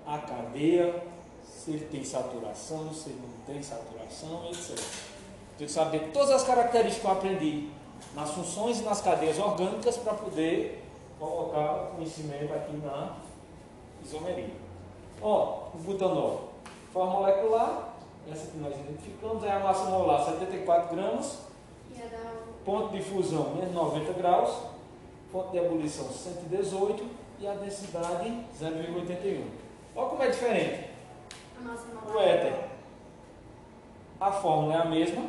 a 0.07 0.19
cadeia, 0.19 1.03
se 1.43 1.71
ele 1.71 1.85
tem 1.91 2.03
saturação, 2.05 2.93
se 2.93 3.09
ele 3.09 3.21
não 3.21 3.53
tem 3.53 3.61
saturação, 3.61 4.49
etc. 4.49 4.69
Tenho 5.57 5.67
que 5.67 5.71
saber 5.71 6.11
todas 6.13 6.31
as 6.31 6.43
características 6.43 7.01
que 7.01 7.05
eu 7.05 7.11
aprendi 7.11 7.69
nas 8.15 8.31
funções 8.31 8.79
e 8.79 8.83
nas 8.83 9.01
cadeias 9.01 9.37
orgânicas 9.39 9.97
para 9.97 10.13
poder 10.13 10.83
colocar 11.19 11.73
o 11.73 11.95
conhecimento 11.95 12.53
aqui 12.53 12.77
na 12.77 13.15
isomeria. 14.03 14.55
Ó, 15.21 15.67
o 15.73 15.77
butanol, 15.79 16.53
forma 16.93 17.13
molecular, 17.13 17.89
essa 18.31 18.51
que 18.51 18.57
nós 18.57 18.73
identificamos, 18.73 19.43
é 19.43 19.51
a 19.51 19.59
massa 19.59 19.85
molar 19.89 20.23
74 20.23 20.95
gramas, 20.95 21.39
dar 22.09 22.33
ponto 22.63 22.93
de 22.93 23.01
fusão 23.01 23.55
menos 23.55 23.73
90 23.73 24.13
graus, 24.13 24.55
ponto 25.31 25.51
de 25.51 25.57
ebulição 25.57 26.05
118 26.09 27.05
e 27.39 27.47
a 27.47 27.53
densidade 27.53 28.29
0,81. 28.59 29.43
Olha 29.95 30.09
como 30.09 30.23
é 30.23 30.29
diferente. 30.29 30.89
O 32.13 32.19
éter, 32.19 32.69
a 34.19 34.31
fórmula 34.31 34.73
é 34.73 34.77
a 34.77 34.85
mesma, 34.85 35.23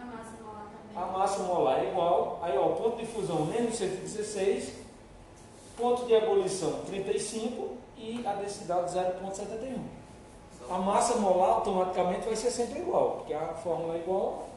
A 0.00 0.04
massa 0.04 0.42
molar 0.42 0.66
também. 0.66 0.83
A 0.96 1.06
massa 1.06 1.42
molar 1.42 1.80
é 1.80 1.90
igual, 1.90 2.38
aí 2.42 2.56
ó, 2.56 2.68
ponto 2.68 2.96
de 2.96 3.06
fusão 3.06 3.44
menos 3.46 3.76
116, 3.76 4.72
ponto 5.76 6.06
de 6.06 6.14
ebulição 6.14 6.82
35 6.86 7.76
e 7.96 8.24
a 8.26 8.34
densidade 8.34 8.96
0,71. 8.96 9.78
A 10.70 10.78
massa 10.78 11.16
molar 11.16 11.56
automaticamente 11.56 12.26
vai 12.26 12.36
ser 12.36 12.50
sempre 12.50 12.80
igual, 12.80 13.16
porque 13.18 13.34
a 13.34 13.48
fórmula 13.54 13.96
é 13.96 13.98
igual, 13.98 14.48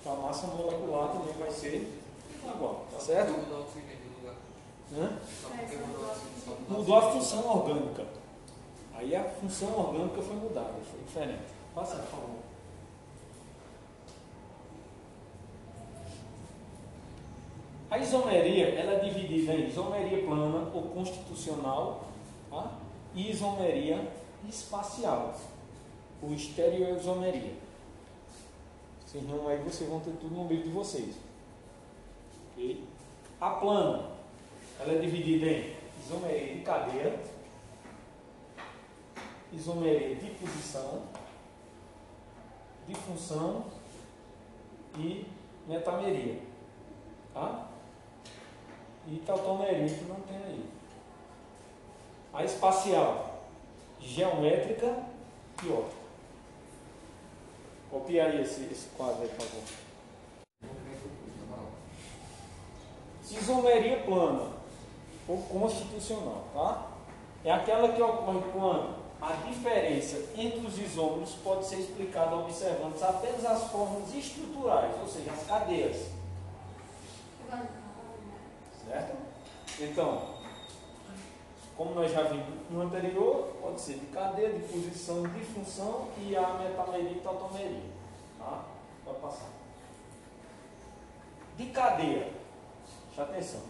então 0.00 0.14
a 0.14 0.16
massa 0.16 0.46
molecular 0.46 1.08
também 1.08 1.34
vai 1.38 1.50
ser 1.50 2.00
igual, 2.42 2.86
tá 2.90 2.98
certo? 2.98 3.32
Mudou 6.68 6.96
a 6.96 7.12
função 7.12 7.48
orgânica. 7.48 8.04
Aí 8.96 9.14
a 9.14 9.24
função 9.24 9.78
orgânica 9.78 10.20
foi 10.20 10.36
mudada, 10.36 10.74
foi 10.90 11.00
diferente. 11.06 11.42
Passa, 11.74 11.96
por 11.96 12.06
favor. 12.06 12.49
A 17.90 17.98
isomeria 17.98 18.68
ela 18.68 18.92
é 18.92 18.98
dividida 19.00 19.52
em 19.52 19.66
isomeria 19.66 20.24
plana 20.24 20.70
ou 20.72 20.82
constitucional 20.90 22.04
tá? 22.48 22.74
e 23.12 23.32
isomeria 23.32 24.08
espacial, 24.48 25.34
ou 26.22 26.32
estereoisomeria. 26.32 27.52
Esses 29.04 29.26
nomes 29.26 29.48
aí 29.48 29.58
vocês 29.58 29.90
vão 29.90 29.98
ter 29.98 30.12
tudo 30.20 30.36
no 30.36 30.46
livro 30.46 30.68
de 30.68 30.70
vocês. 30.70 31.16
Ok? 32.52 32.84
A 33.40 33.50
plana 33.50 34.10
ela 34.78 34.92
é 34.92 34.98
dividida 34.98 35.46
em 35.46 35.74
isomeria 36.06 36.54
de 36.54 36.60
cadeia, 36.60 37.20
isomeria 39.52 40.14
de 40.14 40.30
posição, 40.30 41.02
de 42.86 42.94
função 42.94 43.64
e 44.96 45.26
metameria. 45.66 46.38
Tá? 47.34 47.69
E 49.06 49.16
tautomeria 49.26 49.88
que 49.88 50.04
não 50.04 50.20
tem 50.20 50.36
aí. 50.36 50.64
A 52.32 52.44
espacial, 52.44 53.44
geométrica 53.98 55.04
e 55.64 55.68
óptica. 55.68 56.00
Copia 57.90 58.26
aí 58.26 58.42
esse, 58.42 58.62
esse 58.70 58.88
quadro 58.96 59.22
aí, 59.22 59.28
por 59.28 59.46
favor. 59.46 59.62
Isomeria 63.30 64.02
plana 64.02 64.52
ou 65.26 65.38
constitucional, 65.42 66.44
tá? 66.52 66.86
É 67.44 67.52
aquela 67.52 67.92
que 67.92 68.02
ocorre 68.02 68.40
quando 68.52 69.00
a 69.20 69.32
diferença 69.48 70.16
entre 70.36 70.66
os 70.66 70.78
isômeros 70.78 71.34
pode 71.44 71.66
ser 71.66 71.76
explicada 71.76 72.36
observando 72.36 73.00
apenas 73.02 73.44
as 73.44 73.70
formas 73.70 74.12
estruturais, 74.14 74.92
ou 75.00 75.06
seja, 75.06 75.30
as 75.30 75.46
cadeias. 75.46 76.06
Certo? 78.90 79.16
Então, 79.78 80.34
como 81.76 81.94
nós 81.94 82.10
já 82.10 82.24
vimos 82.24 82.46
no 82.68 82.82
anterior, 82.82 83.52
pode 83.62 83.80
ser 83.80 83.94
de 83.94 84.06
cadeia, 84.06 84.52
de 84.52 84.66
posição, 84.66 85.22
de 85.22 85.44
função 85.44 86.08
e 86.18 86.34
a 86.34 86.54
metameria 86.54 87.12
e 87.12 87.20
tautomeria. 87.20 87.82
Tá? 88.36 88.64
Pode 89.04 89.20
passar. 89.20 89.48
De 91.56 91.66
cadeia, 91.66 92.32
preste 93.14 93.20
atenção. 93.20 93.60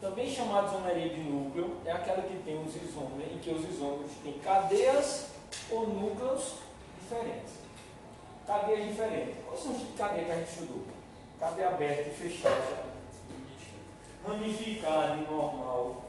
Também 0.00 0.28
chamada 0.28 0.66
isomeria 0.66 1.10
de 1.10 1.20
núcleo, 1.20 1.76
é 1.84 1.92
aquela 1.92 2.22
que 2.22 2.42
tem 2.42 2.60
os 2.60 2.74
isômeros, 2.74 3.32
em 3.32 3.38
que 3.38 3.50
os 3.50 3.68
isômeros 3.70 4.10
têm 4.24 4.32
cadeias 4.40 5.28
ou 5.70 5.86
núcleos 5.86 6.54
diferentes. 7.00 7.52
Cadeias 8.46 8.88
diferentes. 8.88 9.36
Quais 9.44 9.60
são 9.60 9.72
os 9.72 9.78
tipos 9.78 9.92
de 9.92 9.98
cadeia 9.98 10.24
que 10.24 10.30
a 10.32 10.36
gente 10.36 10.50
estudou? 10.50 10.82
Cadeia 11.38 11.68
aberta 11.68 12.10
e 12.10 12.14
fechada. 12.14 12.87
Ramificada 14.28 15.16
e 15.16 15.30
normal. 15.30 16.02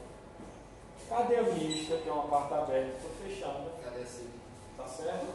Cadeia 1.08 1.42
mista, 1.42 1.96
que 1.96 2.08
é 2.08 2.12
uma 2.12 2.24
parte 2.24 2.52
aberta 2.52 2.98
e 3.02 3.28
fechada. 3.28 3.70
Cadeia 3.82 4.06
cíclica. 4.06 4.38
Tá 4.76 4.86
certo? 4.86 5.26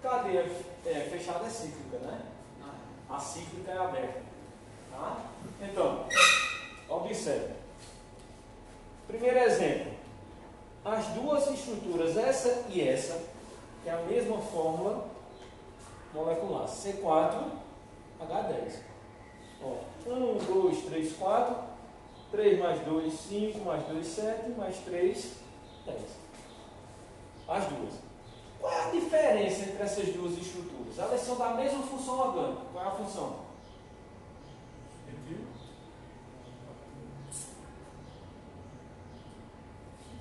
Cadeia 0.00 0.48
é, 0.86 1.00
fechada 1.10 1.46
é 1.46 1.50
cíclica, 1.50 1.98
né? 1.98 2.22
Ah, 2.62 3.16
A 3.16 3.18
cíclica 3.18 3.72
é 3.72 3.76
aberta. 3.76 4.22
Tá? 4.92 5.16
Então, 5.60 6.06
observe. 6.88 7.54
Primeiro 9.08 9.38
exemplo. 9.40 9.92
As 10.84 11.06
duas 11.08 11.50
estruturas, 11.50 12.16
essa 12.16 12.66
e 12.68 12.88
essa, 12.88 13.20
que 13.82 13.90
é 13.90 13.92
a 13.92 14.02
mesma 14.02 14.38
fórmula 14.38 15.08
molecular. 16.14 16.68
C4H10. 16.68 18.78
Ó, 19.62 19.74
1, 20.06 20.38
2, 20.38 20.84
3, 20.84 21.12
4. 21.16 21.69
3 22.30 22.58
mais 22.58 22.80
2, 22.80 23.12
5, 23.12 23.58
mais 23.64 23.84
2, 23.86 24.06
7, 24.06 24.50
mais 24.50 24.76
3, 24.78 25.32
10. 25.86 26.00
As 27.48 27.64
duas. 27.66 27.94
Qual 28.60 28.72
é 28.72 28.84
a 28.84 28.90
diferença 28.90 29.62
entre 29.62 29.82
essas 29.82 30.08
duas 30.14 30.38
estruturas? 30.38 30.98
Elas 30.98 31.20
são 31.20 31.36
da 31.36 31.54
mesma 31.54 31.82
função 31.82 32.18
orgânica. 32.18 32.62
Qual 32.72 32.84
é 32.84 32.88
a 32.88 32.90
função? 32.92 33.50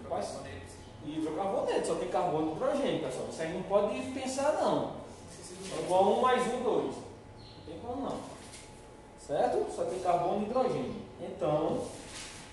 hidrocarbonetos. 0.10 0.74
Hidrocarboneto, 1.06 1.88
só 1.88 1.95
tem 1.95 2.10
carbono 2.10 2.52
e 2.52 2.56
hidrogênio, 2.56 3.04
pessoal. 3.04 3.28
Isso 3.30 3.41
aí 3.41 3.54
não 3.54 3.63
pode 3.63 4.02
pensar, 4.12 4.54
não. 4.54 4.93
É 5.78 5.82
igual 5.82 6.17
1 6.17 6.22
mais 6.22 6.54
1, 6.54 6.63
2. 6.63 6.86
Não 6.86 6.93
tem 7.65 7.80
como 7.80 8.02
não. 8.02 8.19
Certo? 9.19 9.76
Só 9.76 9.86
tem 9.86 10.00
carbono 10.00 10.41
e 10.41 10.50
hidrogênio. 10.50 11.09
Então, 11.21 11.86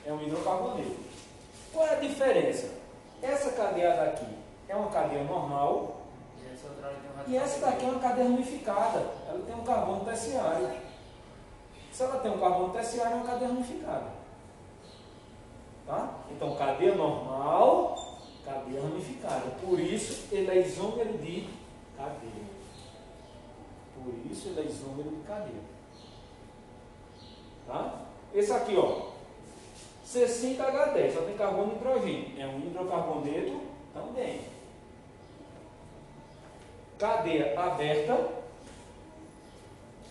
é 0.04 0.12
um 0.12 0.22
hidrocarboneto. 0.22 0.96
Qual 1.72 1.86
é 1.86 1.96
a 1.96 2.00
diferença? 2.00 2.70
Essa 3.22 3.52
cadeia 3.52 3.96
daqui 3.96 4.26
é 4.68 4.74
uma 4.74 4.90
cadeia 4.90 5.24
normal 5.24 5.96
E 7.28 7.36
essa 7.36 7.60
daqui 7.60 7.84
é 7.84 7.88
uma 7.88 8.00
cadeia 8.00 8.28
ramificada. 8.28 8.98
Ela 9.28 9.42
tem 9.44 9.54
um 9.54 9.64
carbono 9.64 10.04
terciário. 10.04 10.70
Se 11.92 12.02
ela 12.02 12.18
tem 12.20 12.30
um 12.30 12.38
carbono 12.38 12.72
terciário, 12.72 13.12
é 13.12 13.16
uma 13.16 13.26
cadeia 13.26 13.48
ramificada. 13.48 14.12
Tá? 15.86 16.14
Então, 16.30 16.56
cadeia 16.56 16.94
normal, 16.94 18.18
cadeia 18.44 18.82
ramificada. 18.82 19.50
Por 19.60 19.80
isso, 19.80 20.26
ele 20.32 20.50
é 20.50 20.58
isômero 20.60 21.18
de 21.18 21.48
cadeia. 21.96 22.46
Por 23.94 24.14
isso, 24.30 24.48
ele 24.48 24.60
é 24.60 24.64
isômero 24.64 25.10
de 25.10 25.22
cadeia. 25.22 25.62
Tá? 27.66 28.05
Esse 28.36 28.52
aqui, 28.52 28.76
ó. 28.76 29.12
C5H10, 30.06 31.14
só 31.14 31.22
tem 31.22 31.38
carbono 31.38 31.72
e 31.72 31.76
hidrogênio. 31.76 32.38
É 32.38 32.46
um 32.46 32.58
hidrocarboneto 32.58 33.62
também. 33.94 34.42
Cadeia 36.98 37.58
aberta. 37.58 38.28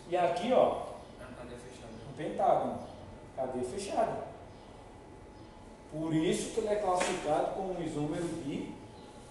E 0.09 0.17
aqui, 0.17 0.51
ó, 0.51 0.85
cadeia 1.38 1.59
fechada. 1.59 1.93
um 2.09 2.13
pentágono. 2.17 2.79
Cadeia 3.35 3.63
fechada. 3.63 4.23
Por 5.91 6.13
isso 6.15 6.55
que 6.55 6.61
ele 6.61 6.69
é 6.69 6.75
classificado 6.77 7.53
como 7.53 7.79
um 7.79 7.83
isômero 7.83 8.27
de 8.27 8.73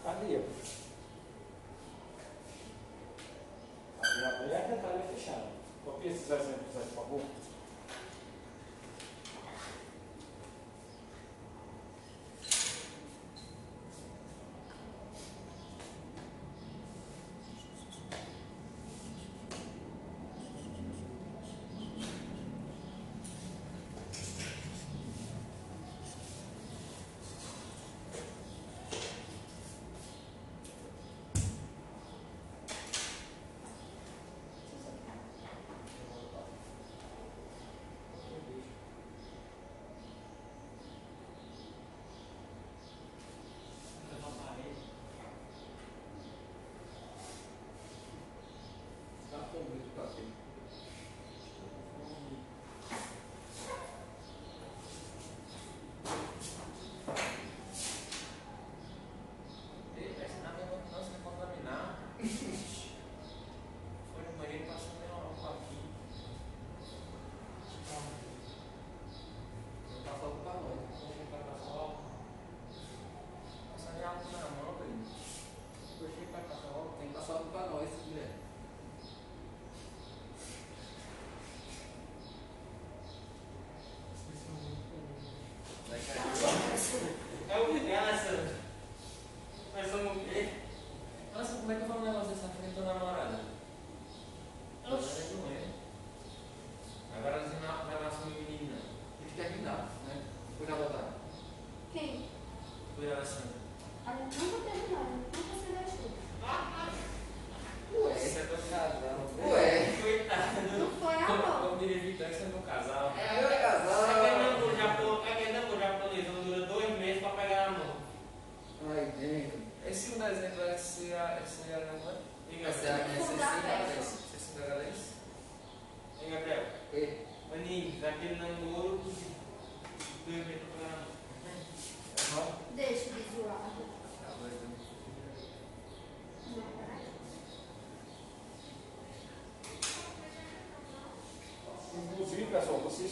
cadeia. 0.04 0.44
Cadeia 4.00 4.28
aberta, 4.28 4.76
cadeia 4.76 5.04
fechada. 5.12 5.46
Copie 5.84 6.08
esses 6.10 6.30
exemplos 6.30 6.76
aí, 6.76 6.84
por 6.94 7.02
favor. 7.02 7.20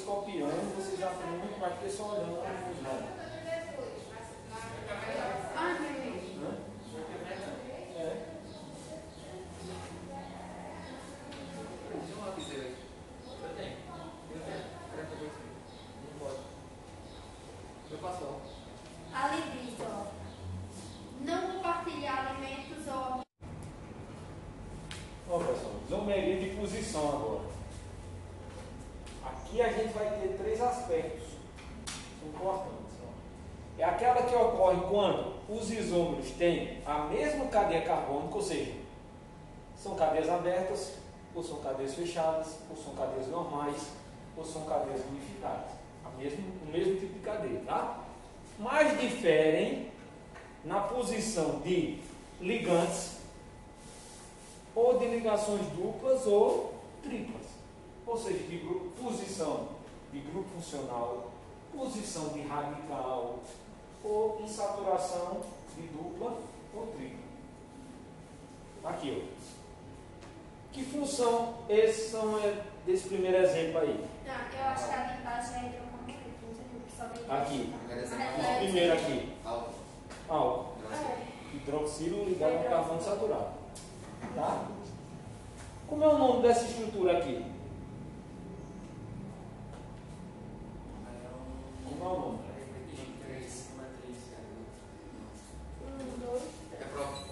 Copiando, 0.03 0.77
vocês 0.77 0.99
já 0.99 1.09
têm 1.09 1.31
muito 1.39 1.59
mais 1.59 1.79
que 1.79 1.91
só 1.91 2.13
olhando 2.13 2.43
para 2.43 2.71
os 2.71 2.83
nomes. 2.83 3.11
Ai, 5.57 5.79
meu 5.79 5.93
Deus. 6.13 6.37
Né? 6.37 6.73
passou. 18.03 18.41
Ali 19.15 19.43
diz, 19.53 19.75
ó. 19.81 20.07
Não 21.21 21.53
compartilhar 21.53 22.27
alimentos 22.27 22.87
ou. 22.89 23.23
Ó, 25.31 25.39
pessoal, 25.39 25.75
isomeria 25.87 26.41
de 26.41 26.57
posição 26.57 27.09
agora. 27.09 27.53
Aqui 29.25 29.63
a 29.63 29.73
gente 29.73 29.95
vai 29.95 30.11
ter 30.19 30.37
três 30.37 30.61
aspectos 30.61 31.29
importantes. 32.27 32.97
Ó. 33.05 33.81
É 33.81 33.85
aquela 33.85 34.23
que 34.23 34.35
ocorre 34.35 34.81
quando 34.91 35.35
os 35.49 35.71
isômeros 35.71 36.31
têm 36.33 36.83
a 36.85 37.05
mesma 37.05 37.47
cadeia 37.47 37.83
carbônica, 37.83 38.35
ou 38.35 38.43
seja, 38.43 38.75
são 39.77 39.95
cadeias 39.95 40.29
abertas, 40.29 40.99
ou 41.35 41.43
são 41.43 41.61
cadeias 41.61 41.95
fechadas, 41.95 42.59
ou 42.69 42.77
são 42.77 42.95
cadeias 42.95 43.29
normais, 43.29 43.93
ou 44.83 44.89
são 44.89 45.03
cadeias 45.03 45.05
unificadas. 45.07 45.73
A 46.05 46.11
mesmo, 46.19 46.45
o 46.67 46.71
mesmo 46.71 46.97
tipo 46.97 47.15
de 47.15 47.21
cadeia, 47.21 47.63
tá? 47.67 48.05
Mas 48.59 49.01
diferem 49.01 49.91
na 50.65 50.81
posição 50.81 51.61
de 51.61 51.99
ligantes 52.41 53.17
ou 54.75 54.99
de 54.99 55.07
ligações 55.07 55.67
duplas 55.69 56.27
ou 56.27 56.75
triplas. 57.03 57.43
Ou 58.07 58.17
seja, 58.17 58.39
de 58.39 58.59
grupo, 58.59 58.91
posição 59.03 59.69
de 60.13 60.21
grupo 60.21 60.49
funcional, 60.51 61.31
posição 61.77 62.29
de 62.29 62.43
radical 62.43 63.41
ou 64.05 64.43
insaturação 64.45 65.41
de 65.77 65.83
dupla 65.89 66.39
ou 66.75 66.87
tripla. 66.89 67.23
Aqui, 68.85 69.23
ó. 69.23 69.62
Que 70.73 70.83
função 70.85 71.55
esses 71.69 72.11
são 72.11 72.39
é, 72.39 72.63
desse 72.87 73.09
primeiro 73.09 73.37
exemplo 73.39 73.81
aí? 73.81 74.05
Não, 74.27 74.35
eu 74.59 74.67
acho 74.67 74.89
que 74.89 74.95
a 74.95 75.03
de 75.05 75.23
baixo 75.23 75.53
é 75.55 75.67
hidrocarbônico, 75.67 76.21
não 76.47 76.55
sei 76.55 76.65
o 76.65 76.81
que 76.81 76.97
só 76.97 77.05
vem 77.09 77.39
Aqui. 77.41 77.75
É, 77.91 78.57
O 78.57 78.59
primeiro 78.65 78.93
aqui. 78.95 79.33
Álcool. 79.45 79.75
Álcool. 80.29 80.73
É. 80.91 81.57
Hidroxilo 81.57 82.25
ligado 82.25 82.57
ao 82.57 82.65
carbono 82.65 83.03
saturado. 83.03 83.53
Tá? 84.35 84.67
Como 85.89 86.03
é 86.05 86.09
o 86.09 86.19
nome 86.19 86.43
dessa 86.43 86.65
estrutura 86.65 87.19
aqui? 87.19 87.45
Como 91.85 92.03
é 92.05 92.09
o 92.09 92.21
nome? 92.21 92.39
Um, 95.85 96.21
dois, 96.21 96.43
É 96.73 96.77
três. 96.77 96.91
próprio. 96.93 97.27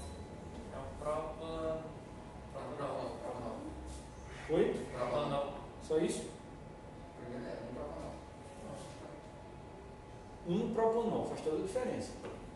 É 0.73 0.77
o 0.77 1.03
propa. 1.03 1.81
Propanol. 2.53 3.11
Propanol. 3.23 3.57
Oi? 4.51 4.87
Propanol. 4.93 5.53
Só 5.87 5.99
isso? 5.99 6.25
Primeiro 7.21 7.47
é 7.47 7.59
um 7.71 7.75
propanol. 7.75 8.13
Um 10.49 10.75
propanol, 10.75 11.30
faz 11.41 11.45
toda 11.45 11.57
a 11.57 11.67
diferença. 11.67 12.11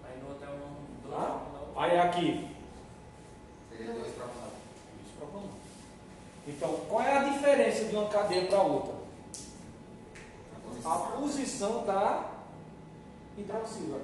Aí 0.05 0.19
no 0.21 0.45
é 0.45 0.51
um. 0.51 1.09
Dois 1.09 1.15
Tá? 1.15 1.31
propanol. 1.31 1.73
Aí 1.77 1.99
aqui, 1.99 2.49
Seria 3.71 3.93
dois 3.95 4.13
propanol. 4.13 4.51
Isso, 5.05 5.17
propanol. 5.19 5.49
Então, 6.47 6.81
qual 6.89 7.03
é 7.03 7.19
a 7.19 7.25
diferença 7.25 7.85
de 7.87 7.97
uma 7.97 8.09
cadeia 8.09 8.47
para 8.47 8.63
outra? 8.63 8.95
A 10.85 10.97
posição 11.17 11.85
da 11.87 12.31
hidroxila. 13.39 14.01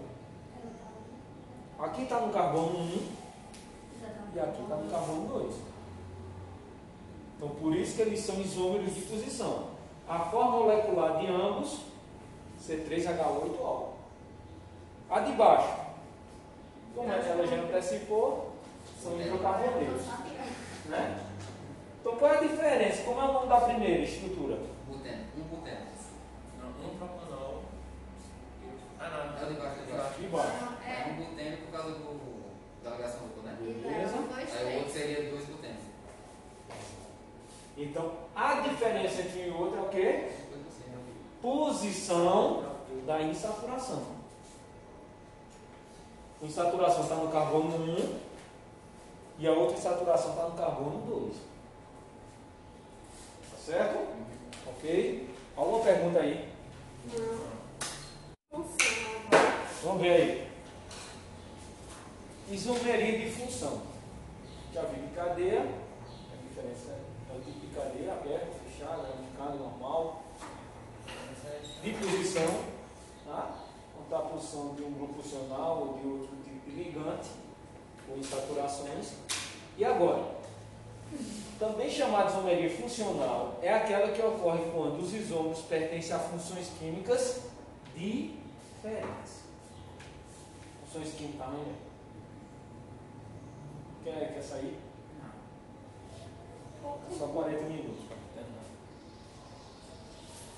Aqui 1.79 2.03
está 2.03 2.21
no 2.21 2.33
carbono 2.33 2.79
1 2.79 3.09
e 4.35 4.40
aqui 4.40 4.62
está 4.62 4.77
no 4.77 4.90
carbono 4.90 5.29
2. 5.29 5.55
Então, 7.37 7.49
por 7.51 7.75
isso 7.75 7.97
que 7.97 8.03
eles 8.03 8.21
são 8.21 8.40
isômeros 8.40 8.95
de 8.95 9.01
posição. 9.03 9.69
A 10.09 10.19
forma 10.21 10.59
molecular 10.59 11.19
de 11.19 11.27
ambos, 11.27 11.81
C3H8O. 12.66 13.89
A 15.20 15.22
de 15.22 15.33
baixo, 15.33 15.76
como 16.96 17.12
ela 17.12 17.46
já 17.46 17.56
antecipou, 17.56 18.56
são 19.02 19.20
hidrocarbonetos. 19.20 20.06
Né? 20.87 21.20
Então, 22.00 22.16
qual 22.16 22.33
é 22.33 22.38
a 22.38 22.40
diferença? 22.40 23.02
Como 23.02 23.20
é 23.20 23.24
o 23.24 23.33
nome 23.35 23.48
da 23.48 23.61
primeira 23.61 24.02
estrutura? 24.02 24.56
Buteno. 24.88 25.24
Um 25.37 25.42
buteno. 25.42 25.87
Não, 26.59 26.88
um 26.88 26.96
propanol. 26.96 27.62
Ah, 28.98 29.11
não. 29.11 29.42
É 29.42 29.50
o 29.50 29.54
de 29.54 29.61
baixo, 29.61 29.80
é 29.80 29.85
de 29.85 29.92
baixo. 29.92 30.20
De 30.20 30.26
baixo. 30.28 30.64
É 30.87 31.11
um 31.11 31.14
buteno 31.16 31.56
por 31.59 31.70
causa 31.70 31.98
do, 31.98 32.52
da 32.83 32.90
ligação 32.92 33.20
dupla, 33.28 33.42
né? 33.42 33.59
Beleza? 33.61 34.16
Um, 34.16 34.28
Aí 34.35 34.74
o 34.74 34.78
outro 34.78 34.90
seria 34.90 35.30
dois 35.30 35.44
butenos. 35.44 35.83
Então, 37.76 38.12
a 38.35 38.54
diferença 38.61 39.20
entre 39.20 39.42
um 39.42 39.46
e 39.48 39.50
outro 39.50 39.80
é 39.80 39.83
o 39.83 39.88
quê? 39.90 40.30
Posição 41.42 42.64
da 43.06 43.20
insaturação. 43.20 44.19
Insaturação 46.42 47.03
está 47.03 47.16
no 47.16 47.29
carbono 47.31 47.76
1 47.76 48.18
e 49.38 49.46
a 49.46 49.53
outra 49.53 49.76
insaturação 49.76 50.31
está 50.31 50.48
no 50.48 50.57
carbono 50.57 51.07
2. 51.07 51.37
Tá 53.50 53.59
certo? 53.59 54.09
Ok? 54.66 55.29
Alguma 55.55 55.85
pergunta 55.85 56.20
aí? 56.20 56.48
Funciona. 58.50 59.20
Vamos 59.83 60.00
ver 60.00 60.12
aí. 60.12 60.50
Isomeria 62.48 63.18
de 63.18 63.31
função. 63.33 63.83
Já 64.72 64.83
vi 64.83 65.00
de 65.03 65.14
cadeia. 65.14 65.61
A 65.61 66.48
diferença 66.48 66.90
é 66.90 67.37
o 67.37 67.40
tipo 67.40 67.61
de 67.61 67.74
cadeia, 67.74 68.12
aberta, 68.12 68.46
fechada, 68.66 69.03
ramificada, 69.03 69.55
normal. 69.57 70.22
De 71.83 71.92
posição, 71.92 72.64
tá? 73.26 73.69
Contar 74.11 74.27
a 74.27 74.29
posição 74.29 74.75
de 74.75 74.83
um 74.83 74.92
grupo 74.92 75.23
funcional 75.23 75.83
ou 75.83 75.99
de 75.99 76.09
outro 76.09 76.37
tipo 76.42 76.68
de 76.68 76.83
ligante, 76.83 77.31
ou 78.09 78.18
insaturações. 78.18 79.12
E 79.79 79.85
agora? 79.85 80.35
Também 81.61 81.88
chamada 81.88 82.25
de 82.25 82.33
isomeria 82.33 82.77
funcional 82.77 83.61
é 83.62 83.73
aquela 83.73 84.11
que 84.11 84.20
ocorre 84.20 84.64
quando 84.73 85.01
os 85.01 85.14
isômeros 85.14 85.61
pertencem 85.61 86.16
a 86.16 86.18
funções 86.18 86.70
químicas 86.77 87.42
diferentes. 87.94 89.44
Funções 90.85 91.14
químicas 91.14 91.46
também. 91.46 91.75
Quer, 94.03 94.35
quer 94.35 94.42
sair? 94.42 94.77
Só 97.16 97.29
40 97.29 97.62
minutos 97.62 98.07
para 98.09 98.16
terminar. 98.35 98.64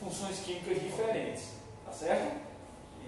Funções 0.00 0.40
químicas 0.40 0.80
diferentes. 0.80 1.48
Tá 1.84 1.92
certo? 1.92 2.51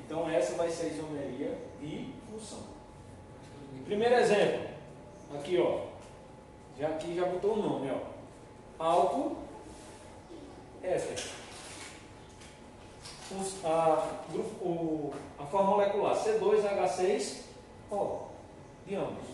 Então 0.06 0.28
essa 0.30 0.54
vai 0.54 0.70
ser 0.70 0.92
isomeria 0.92 1.58
de 1.80 2.12
função. 2.30 2.60
Primeiro 3.84 4.14
exemplo. 4.14 4.68
Aqui, 5.34 5.58
ó. 5.58 5.80
Já 6.78 6.88
aqui 6.88 7.14
já 7.14 7.24
botou 7.26 7.54
o 7.54 7.62
nome, 7.62 7.90
ó. 7.90 7.98
Álcool 8.84 9.36
éster. 10.82 11.24
Os- 13.30 13.64
a, 13.64 14.20
o- 14.62 15.12
a 15.38 15.46
forma 15.46 15.70
molecular 15.70 16.14
C2H6O 16.16 18.18
de 18.86 18.94
ambos. 18.96 19.24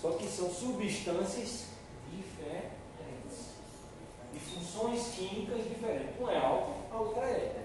Só 0.00 0.10
que 0.12 0.26
são 0.26 0.50
substâncias 0.50 1.66
diferentes. 2.10 2.74
De 4.32 4.40
funções 4.40 5.08
químicas 5.14 5.64
diferentes. 5.68 6.20
Um 6.20 6.28
é 6.28 6.36
álcool, 6.38 6.74
a 6.92 6.96
outra 6.98 7.24
é 7.24 7.36
éter. 7.36 7.64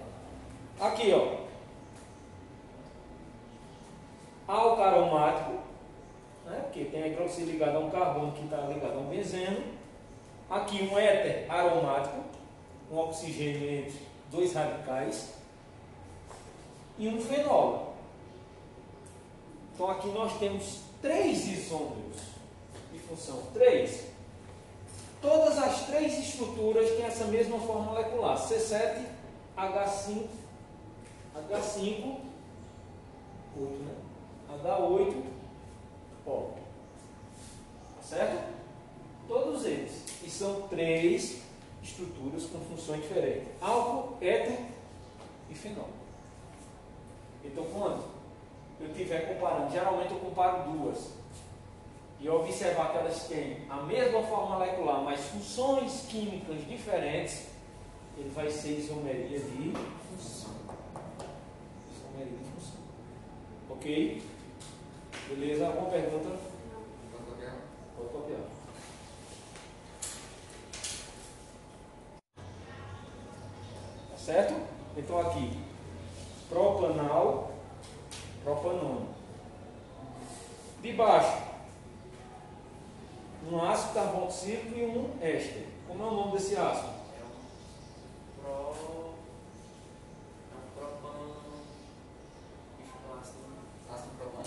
Aqui, 0.80 1.12
ó. 1.12 1.42
Álcool 4.46 4.82
aromático, 4.82 5.52
né? 6.44 6.60
porque 6.64 6.84
tem 6.86 7.02
a 7.02 7.08
hidroxila 7.08 7.52
ligada 7.52 7.78
a 7.78 7.80
um 7.80 7.90
carbono 7.90 8.32
que 8.32 8.44
está 8.44 8.58
ligado 8.62 8.94
a 8.94 9.00
um 9.00 9.08
benzeno. 9.08 9.62
Aqui 10.50 10.82
um 10.82 10.98
éter 10.98 11.50
aromático, 11.50 12.22
um 12.90 12.98
oxigênio 12.98 13.70
entre 13.70 14.00
dois 14.30 14.52
radicais. 14.52 15.34
E 16.98 17.08
um 17.08 17.20
fenol. 17.20 17.94
Então 19.74 19.90
aqui 19.90 20.08
nós 20.08 20.38
temos 20.38 20.80
três 21.00 21.46
isômeros 21.46 22.18
de 22.92 22.98
função. 22.98 23.42
Três. 23.54 24.12
Todas 25.22 25.56
as 25.56 25.86
três 25.86 26.18
estruturas 26.18 26.90
têm 26.90 27.04
essa 27.04 27.24
mesma 27.26 27.58
forma 27.60 27.92
molecular. 27.92 28.36
C7, 28.36 29.06
H5, 29.56 30.26
H5, 31.48 32.16
8, 33.56 33.82
né? 33.84 34.01
H8, 34.52 35.22
ó. 36.26 36.40
Tá 37.96 38.02
certo? 38.02 38.52
Todos 39.28 39.64
eles. 39.64 40.04
E 40.22 40.30
são 40.30 40.62
três 40.68 41.42
estruturas 41.82 42.44
com 42.46 42.58
funções 42.60 43.02
diferentes: 43.02 43.48
álcool, 43.60 44.16
éter 44.20 44.58
e 45.50 45.54
fenol. 45.54 45.88
Então, 47.44 47.64
quando 47.72 48.04
eu 48.80 48.90
estiver 48.90 49.34
comparando, 49.34 49.72
geralmente 49.72 50.12
eu 50.12 50.18
comparo 50.18 50.70
duas, 50.70 51.10
e 52.22 52.28
observar 52.28 52.92
que 52.92 52.98
elas 52.98 53.26
têm 53.26 53.66
a 53.68 53.82
mesma 53.82 54.22
forma 54.22 54.58
molecular, 54.58 55.02
mas 55.02 55.20
funções 55.22 56.06
químicas 56.08 56.64
diferentes, 56.68 57.48
ele 58.16 58.30
vai 58.30 58.48
ser 58.48 58.78
isomeria 58.78 59.40
de 59.40 59.72
função. 60.08 60.54
Isomeria 61.90 62.38
Ok? 63.70 64.22
Beleza? 65.34 65.66
Alguma 65.66 65.88
pergunta? 65.88 66.28
Pode 67.10 67.24
copiar? 67.24 67.54
Pode 67.96 68.08
copiar. 68.10 68.40
Tá 74.10 74.16
certo? 74.18 74.54
Então 74.94 75.18
aqui, 75.20 75.58
propanal, 76.50 77.50
propanone. 78.44 79.08
De 80.82 80.92
baixo, 80.92 81.42
um 83.50 83.62
ácido 83.62 83.94
carboxílico 83.94 84.78
e 84.78 84.84
um 84.84 85.16
éster. 85.22 85.66
Como 85.88 86.02
é 86.02 86.06
o 86.08 86.10
nome 86.10 86.32
desse 86.32 86.56
ácido? 86.56 86.88
É 87.18 87.24
um 87.24 87.30
pro. 88.42 89.14
É 90.52 90.56
um 90.56 90.70
propano. 90.76 91.34
Deixa 92.76 92.92
eu 92.92 93.00
falar 93.08 93.20
assim. 93.22 93.40
Ácido 93.90 94.10
propano? 94.18 94.46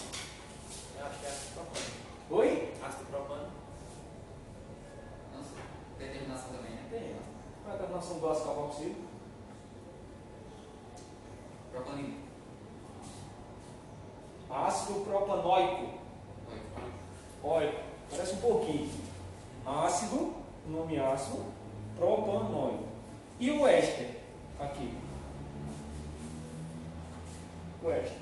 Eu 0.97 1.05
acho 1.05 1.19
que 1.19 1.25
é 1.25 1.29
ácido 1.29 1.53
propano. 1.53 1.85
Oi? 2.31 2.73
Ácido 2.83 3.05
propano. 3.05 3.47
Não 5.33 5.43
sei. 5.43 5.63
Tem 5.97 6.09
terminação 6.09 6.49
também, 6.49 6.71
né? 6.71 6.87
Tem. 6.89 7.15
Qual 7.63 7.73
é 7.73 7.75
a 7.75 7.79
terminação 7.79 8.19
do 8.19 8.29
ácido 8.29 8.47
carboxílico? 8.47 9.01
Propanil. 11.71 12.13
Ácido 14.49 15.01
propanóico. 15.01 16.05
Olha, 17.43 17.83
parece 18.09 18.33
um 18.33 18.41
pouquinho. 18.41 18.89
Ácido, 19.65 20.33
nome 20.65 20.97
ácido, 20.99 21.45
propanóico. 21.95 22.85
E 23.39 23.51
o 23.51 23.67
éster? 23.67 24.21
Aqui. 24.59 24.97
O 27.83 27.91
éster. 27.91 28.17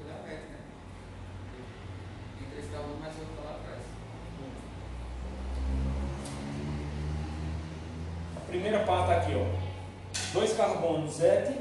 Ele 0.00 0.10
é 0.10 0.14
perto, 0.14 0.50
né? 0.52 0.58
Tem 2.38 2.48
três 2.50 2.70
carbonos, 2.70 3.00
mas 3.00 3.18
eu 3.18 3.24
vou 3.26 3.36
falar 3.36 3.56
atrás. 3.56 3.82
A 8.36 8.40
primeira 8.52 8.80
parte 8.80 9.12
aqui, 9.12 9.32
ó. 9.34 9.46
Dois 10.34 10.52
carbonos 10.52 11.20
et, 11.22 11.58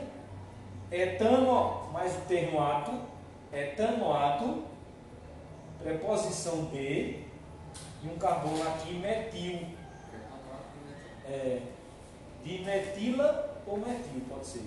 etano, 0.92 1.90
mais 1.94 2.14
o 2.18 2.22
termo 2.28 2.62
ato, 2.62 2.92
etanoato, 3.54 4.66
preposição 5.82 6.66
de, 6.66 7.24
e 8.04 8.08
um 8.08 8.18
carbono 8.18 8.62
aqui 8.68 8.96
metil. 8.96 9.66
É, 11.30 11.62
dimetila 12.44 13.62
ou 13.66 13.78
metil, 13.78 14.22
pode 14.28 14.46
ser. 14.46 14.66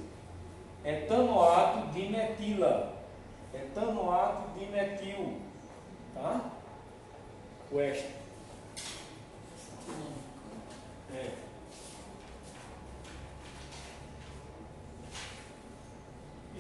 Etanoato 0.83 1.89
dimetila. 1.89 2.95
Etanoato 3.53 4.59
dimetil. 4.59 5.41
Tá? 6.15 6.53
O 7.71 7.81
éster. 7.81 8.11
É. 11.13 11.44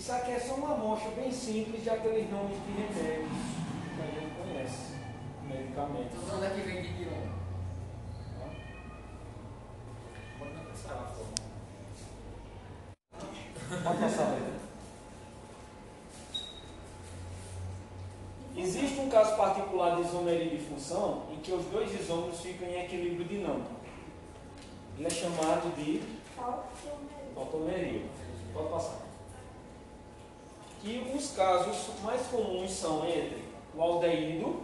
Isso 0.05 0.13
aqui 0.13 0.33
é 0.33 0.39
só 0.39 0.57
uma 0.57 0.75
amostra 0.75 1.13
bem 1.13 1.33
simples 1.33 1.83
de 1.83 1.89
aqueles 1.89 2.31
nomes 2.31 2.59
de 2.59 2.73
remédios 2.73 3.31
que 3.97 4.03
a 4.03 4.05
gente 4.05 4.35
conhece. 4.37 4.97
Medicamentos. 5.49 6.19
Então, 6.23 6.37
onde 6.37 6.45
é 6.45 6.51
que 6.51 6.61
vem 6.61 6.83
dipirona? 6.83 7.33
Tá? 8.39 8.51
Pode 10.39 10.53
não 10.53 10.65
pensar 10.67 10.93
a 10.93 11.07
forma. 11.07 11.33
Pode 13.83 13.99
passar, 13.99 14.31
Leda. 14.33 14.53
Existe 18.59 19.01
um 19.01 19.09
caso 19.09 19.37
particular 19.39 19.97
de 19.97 20.03
isomeria 20.03 20.51
de 20.51 20.59
função 20.67 21.23
em 21.33 21.37
que 21.39 21.51
os 21.51 21.65
dois 21.65 21.99
isômeros 21.99 22.41
ficam 22.43 22.69
em 22.69 22.85
equilíbrio 22.85 23.25
dinâmico. 23.25 23.71
Ele 24.99 25.07
é 25.07 25.11
chamado 25.11 25.75
de 25.75 26.03
automeria. 27.35 28.03
Pode 28.53 28.69
passar. 28.69 29.14
E 30.87 30.99
os 31.17 31.31
casos 31.31 31.89
mais 32.03 32.27
comuns 32.27 32.71
são 32.71 33.09
entre 33.09 33.43
o 33.75 33.83
aldeído 33.83 34.63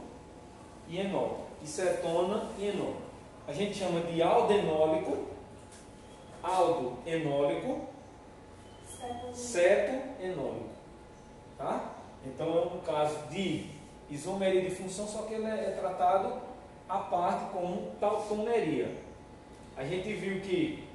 e 0.86 1.00
enol, 1.00 1.46
e 1.62 1.66
cetona 1.66 2.46
e 2.58 2.68
enol. 2.68 2.96
A 3.48 3.52
gente 3.54 3.78
chama 3.78 4.00
de 4.02 4.22
aldenólico, 4.22 5.28
aldoenólico, 6.42 7.86
ceto-enólico. 9.32 10.68
Tá? 11.56 11.94
Então 12.26 12.46
é 12.48 12.66
um 12.66 12.80
caso 12.80 13.16
de 13.30 13.70
isomeria 14.10 14.60
de 14.60 14.74
função, 14.74 15.08
só 15.08 15.22
que 15.22 15.32
ele 15.32 15.46
é 15.46 15.76
tratado 15.80 16.38
à 16.86 16.98
parte 16.98 17.50
como 17.50 17.92
tautomeria. 17.98 18.94
A 19.74 19.84
gente 19.84 20.12
viu 20.12 20.42
que 20.42 20.86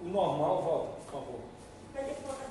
o 0.00 0.04
normal, 0.04 0.62
volta, 0.62 0.92
por 1.02 1.12
favor. 1.12 1.40
Vai 1.92 2.04
ter 2.04 2.14
que 2.14 2.22
colocar. 2.22 2.46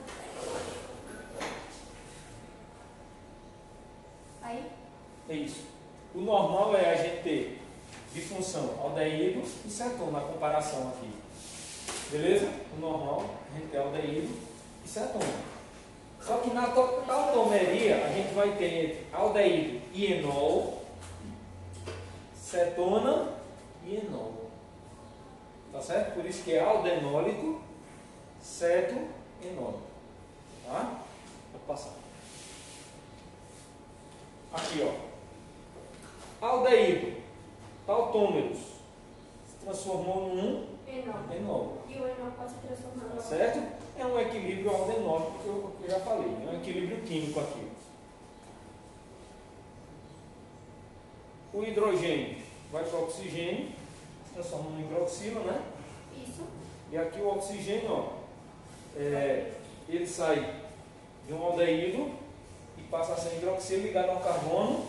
Aí? 4.47 4.71
É 5.30 5.34
isso. 5.34 5.65
O 6.15 6.19
normal 6.21 6.75
é 6.75 6.91
a 6.93 6.95
gente 6.95 7.23
ter 7.23 7.61
de 8.13 8.21
função 8.21 8.75
aldeído 8.82 9.43
e 9.65 9.69
cetona 9.69 10.11
na 10.11 10.21
comparação 10.21 10.89
aqui. 10.89 11.11
Beleza? 12.09 12.49
O 12.75 12.80
normal 12.80 13.25
a 13.51 13.59
gente 13.59 13.69
tem 13.69 13.80
aldeído 13.80 14.34
e 14.86 14.88
cetona. 14.88 15.57
Só 16.21 16.38
que 16.38 16.49
na 16.53 16.67
to- 16.67 17.03
tautomeria 17.05 18.05
a 18.05 18.09
gente 18.09 18.34
vai 18.34 18.51
ter 18.57 19.07
aldeído 19.13 19.82
e 19.93 20.13
enol, 20.13 20.84
cetona 22.36 23.34
e 23.86 23.95
enol. 23.97 24.49
Tá 25.71 25.82
certo? 25.82 26.15
Por 26.15 26.25
isso 26.25 26.43
que 26.43 26.53
é 26.53 26.59
aldenólico, 26.59 27.61
ceto-enólico. 28.41 29.82
Tá? 30.65 31.01
Vou 31.51 31.61
passar. 31.67 31.93
Aqui, 34.53 34.82
ó. 34.82 35.06
Aldeído, 36.39 37.17
tautômeros, 37.85 38.57
se 38.57 39.55
transformou 39.63 40.35
num 40.35 40.67
Enol. 40.88 41.35
enol. 41.35 41.77
E 41.89 41.93
o 41.93 42.07
enol 42.07 42.31
pode 42.38 42.51
se 42.51 42.57
transformar 42.59 43.15
Tá 43.15 43.21
certo? 43.21 43.59
É 43.97 44.05
um 44.05 44.19
equilíbrio 44.19 44.69
aldenólico 44.69 45.39
que 45.39 45.47
eu, 45.47 45.71
que 45.79 45.83
eu 45.85 45.89
já 45.89 45.99
falei. 46.01 46.29
É 46.45 46.51
um 46.51 46.59
equilíbrio 46.61 47.01
químico 47.01 47.39
aqui. 47.39 47.67
O 51.53 51.63
hidrogênio 51.63 52.38
vai 52.71 52.83
para 52.83 52.99
o 52.99 53.03
oxigênio, 53.05 53.69
se 54.27 54.33
transforma 54.35 54.69
no 54.69 54.79
hidroxila, 54.81 55.39
né? 55.41 55.63
Isso. 56.23 56.43
E 56.91 56.97
aqui 56.97 57.19
o 57.19 57.29
oxigênio, 57.29 57.91
ó, 57.91 58.09
é, 58.95 59.53
ele 59.89 60.05
sai 60.05 60.61
de 61.25 61.33
um 61.33 61.43
aldeído 61.43 62.11
e 62.77 62.81
passa 62.83 63.13
a 63.13 63.17
ser 63.17 63.38
hidroxila 63.38 63.83
ligado 63.83 64.09
ao 64.11 64.19
carbono 64.19 64.85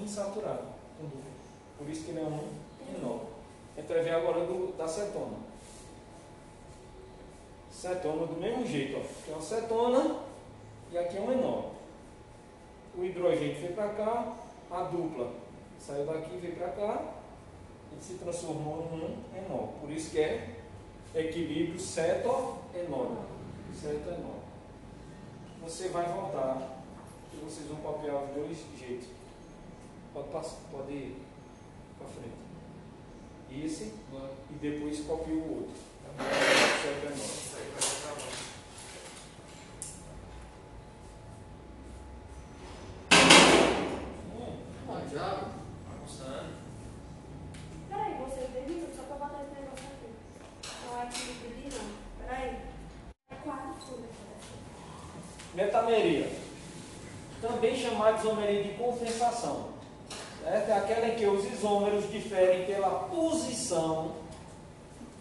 insaturado. 0.00 0.75
Por 1.78 1.88
isso 1.88 2.04
que 2.04 2.10
ele 2.10 2.20
é 2.20 2.22
um 2.22 2.96
enol. 2.96 3.28
A 3.76 3.80
gente 3.80 3.92
vai 3.92 4.02
ver 4.02 4.14
agora 4.14 4.46
do, 4.46 4.76
da 4.76 4.88
cetona. 4.88 5.36
Cetona 7.70 8.26
do 8.26 8.40
mesmo 8.40 8.66
jeito, 8.66 8.96
ó. 8.96 9.00
Aqui 9.00 9.30
é 9.30 9.32
uma 9.34 9.42
cetona 9.42 10.16
e 10.90 10.98
aqui 10.98 11.16
é 11.18 11.20
um 11.20 11.32
enol. 11.32 11.74
O 12.96 13.04
hidrogênio 13.04 13.60
foi 13.60 13.68
para 13.70 13.90
cá, 13.90 14.36
a 14.70 14.82
dupla 14.84 15.30
saiu 15.78 16.06
daqui 16.06 16.36
veio 16.38 16.56
para 16.56 16.68
cá 16.68 17.14
e 17.92 18.02
se 18.02 18.14
transformou 18.14 18.88
num 18.90 19.38
enol. 19.38 19.74
Por 19.80 19.90
isso 19.90 20.10
que 20.10 20.20
é 20.20 20.56
equilíbrio 21.14 21.78
ceto-enol. 21.78 23.24
Ceto-enol. 23.74 24.40
Você 25.62 25.88
vai 25.88 26.06
voltar 26.06 26.82
e 27.32 27.36
vocês 27.44 27.68
vão 27.68 27.76
copiar 27.76 28.24
os 28.24 28.30
dois 28.30 28.58
jeitos. 28.78 29.08
Pode 30.14 30.28
passar, 30.28 30.56
pode 30.72 30.92
ir 30.92 31.25
para 31.98 32.08
frente. 32.08 33.64
Esse 33.66 33.92
e 34.50 34.54
depois 34.60 35.00
copia 35.00 35.34
o 35.34 35.58
outro. 35.58 35.74
Ceto-enol. 36.82 37.14
Isso 37.14 37.56
aí 37.56 37.70
vai 37.72 37.82
ficar 37.82 38.14
bom. 38.14 38.32
Hum, 44.34 44.56
Ah, 44.88 45.02
já? 45.12 45.44
Almoçando. 45.92 46.50
Peraí, 47.88 48.14
você 48.14 48.48
bebeu 48.52 48.88
só 48.94 49.02
pra 49.02 49.16
botar 49.16 49.42
esse 49.44 49.60
negócio 49.60 49.86
aqui. 49.86 50.10
Não 50.86 51.02
é 51.02 51.06
que 51.06 51.32
bebi, 51.42 51.76
não. 51.76 52.26
Peraí. 52.26 52.56
É 53.30 53.34
quatro 53.42 53.74
folhas. 53.80 54.10
Metameria. 55.54 56.30
Também 57.40 57.76
chamada 57.76 58.14
de 58.14 58.20
isomeria 58.20 58.62
de 58.62 58.74
compensação. 58.74 59.65
É 60.48 60.72
aquela 60.72 61.08
em 61.08 61.16
que 61.16 61.26
os 61.26 61.44
isômeros 61.44 62.08
diferem 62.08 62.66
pela 62.66 62.88
posição, 63.08 64.12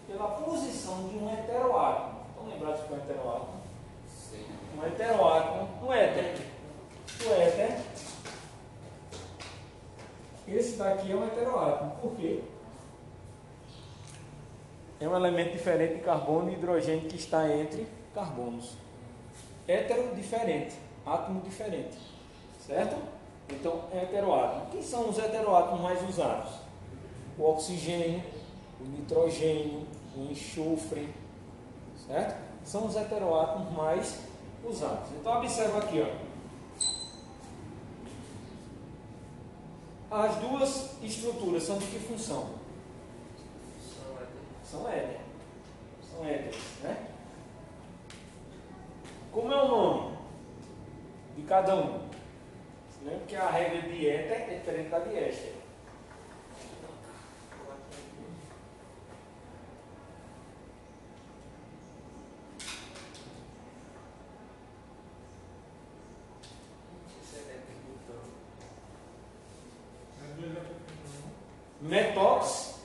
pela 0.07 0.27
posição 0.27 1.07
de 1.07 1.17
um 1.17 1.33
heteroátomo. 1.33 2.19
Vamos 2.35 2.53
lembrar 2.53 2.73
de 2.73 2.83
que 2.83 2.93
é 2.93 2.95
um 2.95 2.99
heteroátomo? 2.99 3.61
Sei. 4.07 4.45
um 4.77 4.85
heteroátomo, 4.85 5.69
um 5.83 5.91
éter. 5.91 6.37
O 7.25 7.33
éter, 7.33 7.79
esse 10.47 10.77
daqui 10.77 11.11
é 11.11 11.15
um 11.15 11.25
heteroátomo. 11.25 11.91
Por 12.01 12.15
quê? 12.17 12.43
É 15.01 15.07
um 15.07 15.15
elemento 15.15 15.53
diferente 15.53 15.95
de 15.95 16.01
carbono 16.01 16.51
e 16.51 16.53
hidrogênio 16.53 17.09
que 17.09 17.15
está 17.15 17.51
entre 17.51 17.87
carbonos. 18.13 18.73
Hétero 19.67 20.15
diferente, 20.15 20.75
átomo 21.03 21.41
diferente. 21.41 21.97
Certo? 22.59 23.14
Então, 23.49 23.83
heteroátomo. 23.93 24.71
Quem 24.71 24.81
são 24.81 25.09
os 25.09 25.19
heteroátomos 25.19 25.81
mais 25.81 26.09
usados? 26.09 26.51
O 27.37 27.43
oxigênio, 27.43 28.23
o 28.79 28.83
nitrogênio, 28.85 29.85
o 30.15 30.31
enxofre, 30.31 31.13
certo? 32.07 32.43
São 32.63 32.85
os 32.87 32.95
heteroátomos 32.95 33.71
mais 33.73 34.19
usados. 34.63 35.11
Então, 35.19 35.37
observa 35.37 35.79
aqui, 35.79 36.01
ó. 36.01 36.25
As 40.09 40.35
duas 40.37 41.03
estruturas 41.03 41.63
são 41.63 41.77
de 41.77 41.85
que 41.87 41.99
função? 41.99 42.49
São 44.63 44.87
éter. 44.89 45.19
São 46.09 46.25
éteres, 46.25 46.63
né? 46.81 47.07
Como 49.31 49.51
é 49.51 49.63
o 49.63 49.67
nome 49.67 50.17
de 51.35 51.43
cada 51.43 51.75
um? 51.75 52.04
Lembra 53.05 53.27
que 53.27 53.35
a 53.35 53.49
regra 53.51 53.81
de 53.83 54.07
éter 54.07 54.31
é 54.31 54.57
diferente 54.57 54.89
da 54.89 54.97
de 54.97 55.15
éster. 55.15 55.53
Metox, 71.79 72.79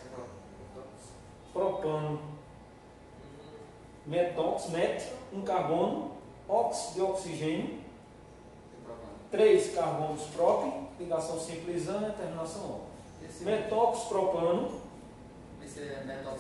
propano. 1.54 2.20
Metox, 4.06 4.68
met, 4.68 5.12
um 5.32 5.40
carbono, 5.40 6.12
ox 6.46 6.92
de 6.94 7.00
oxigênio, 7.00 7.80
três 9.30 9.74
carbonos 9.74 10.22
próprio, 10.34 10.88
ligação 11.50 11.50
simplesana, 11.50 12.10
terminação 12.10 12.62
O. 12.62 12.80
Metox, 13.44 14.04
propano. 14.04 14.80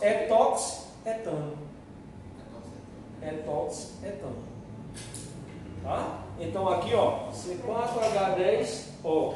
Etox, 0.02 0.86
etano. 1.04 1.58
Etox, 3.22 3.90
etano. 4.02 4.42
Tá? 5.82 6.22
Então 6.38 6.68
aqui, 6.68 6.94
ó, 6.94 7.30
C4H10O. 7.30 9.34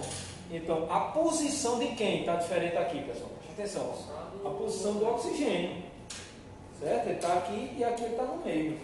Então, 0.50 0.86
a 0.90 1.00
posição 1.00 1.78
de 1.78 1.88
quem 1.94 2.20
está 2.20 2.36
diferente 2.36 2.76
aqui, 2.76 3.02
pessoal? 3.02 3.30
Presta 3.56 3.80
atenção. 3.80 3.94
A 4.44 4.50
posição 4.50 4.92
do 4.94 5.08
oxigênio. 5.08 5.82
Certo? 6.78 7.06
Ele 7.06 7.14
está 7.14 7.32
aqui 7.34 7.74
e 7.78 7.84
aqui 7.84 8.02
ele 8.02 8.12
está 8.12 8.24
no 8.24 8.44
meio. 8.44 8.78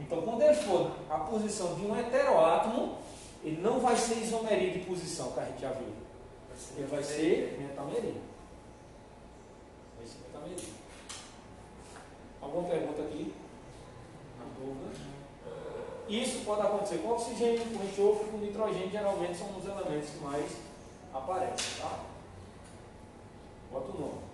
Então, 0.00 0.22
quando 0.22 0.42
ele 0.42 0.54
for 0.54 0.92
a 1.10 1.18
posição 1.18 1.74
de 1.74 1.86
um 1.86 1.98
heteroátomo, 1.98 2.96
ele 3.44 3.60
não 3.60 3.78
vai 3.78 3.94
ser 3.94 4.14
isomeria 4.22 4.70
de 4.70 4.80
posição, 4.80 5.32
que 5.32 5.40
a 5.40 5.44
gente 5.44 5.60
já 5.60 5.70
viu. 5.72 5.92
Ele 6.76 6.86
vai 6.86 7.02
ser 7.02 7.58
metameria. 7.60 8.20
Vai 9.98 10.06
ser 10.06 10.18
metameria. 10.26 10.74
Alguma 12.40 12.68
pergunta 12.68 13.02
aqui? 13.02 13.34
Uma 14.36 14.66
dúvida? 14.66 15.04
Isso 16.08 16.44
pode 16.44 16.62
acontecer 16.62 16.98
com 16.98 17.10
oxigênio, 17.10 17.64
com 17.64 17.84
enxofre, 17.84 18.30
com 18.30 18.38
nitrogênio, 18.38 18.90
geralmente 18.90 19.36
são 19.36 19.56
os 19.56 19.64
elementos 19.64 20.10
que 20.10 20.18
mais 20.18 20.56
aparecem, 21.12 21.82
tá? 21.82 22.00
Bota 23.70 23.90
o 23.90 24.00
nome. 24.00 24.33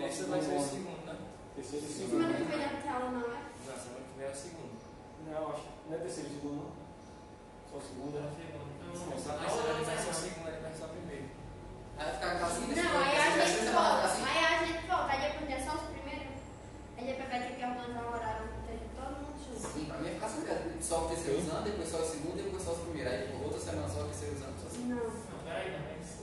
outra 0.11 0.25
semana 0.25 0.43
só 0.43 0.51
o 0.51 1.55
terceiro 1.55 1.85
usando. 1.85 2.09
Só 2.09 2.20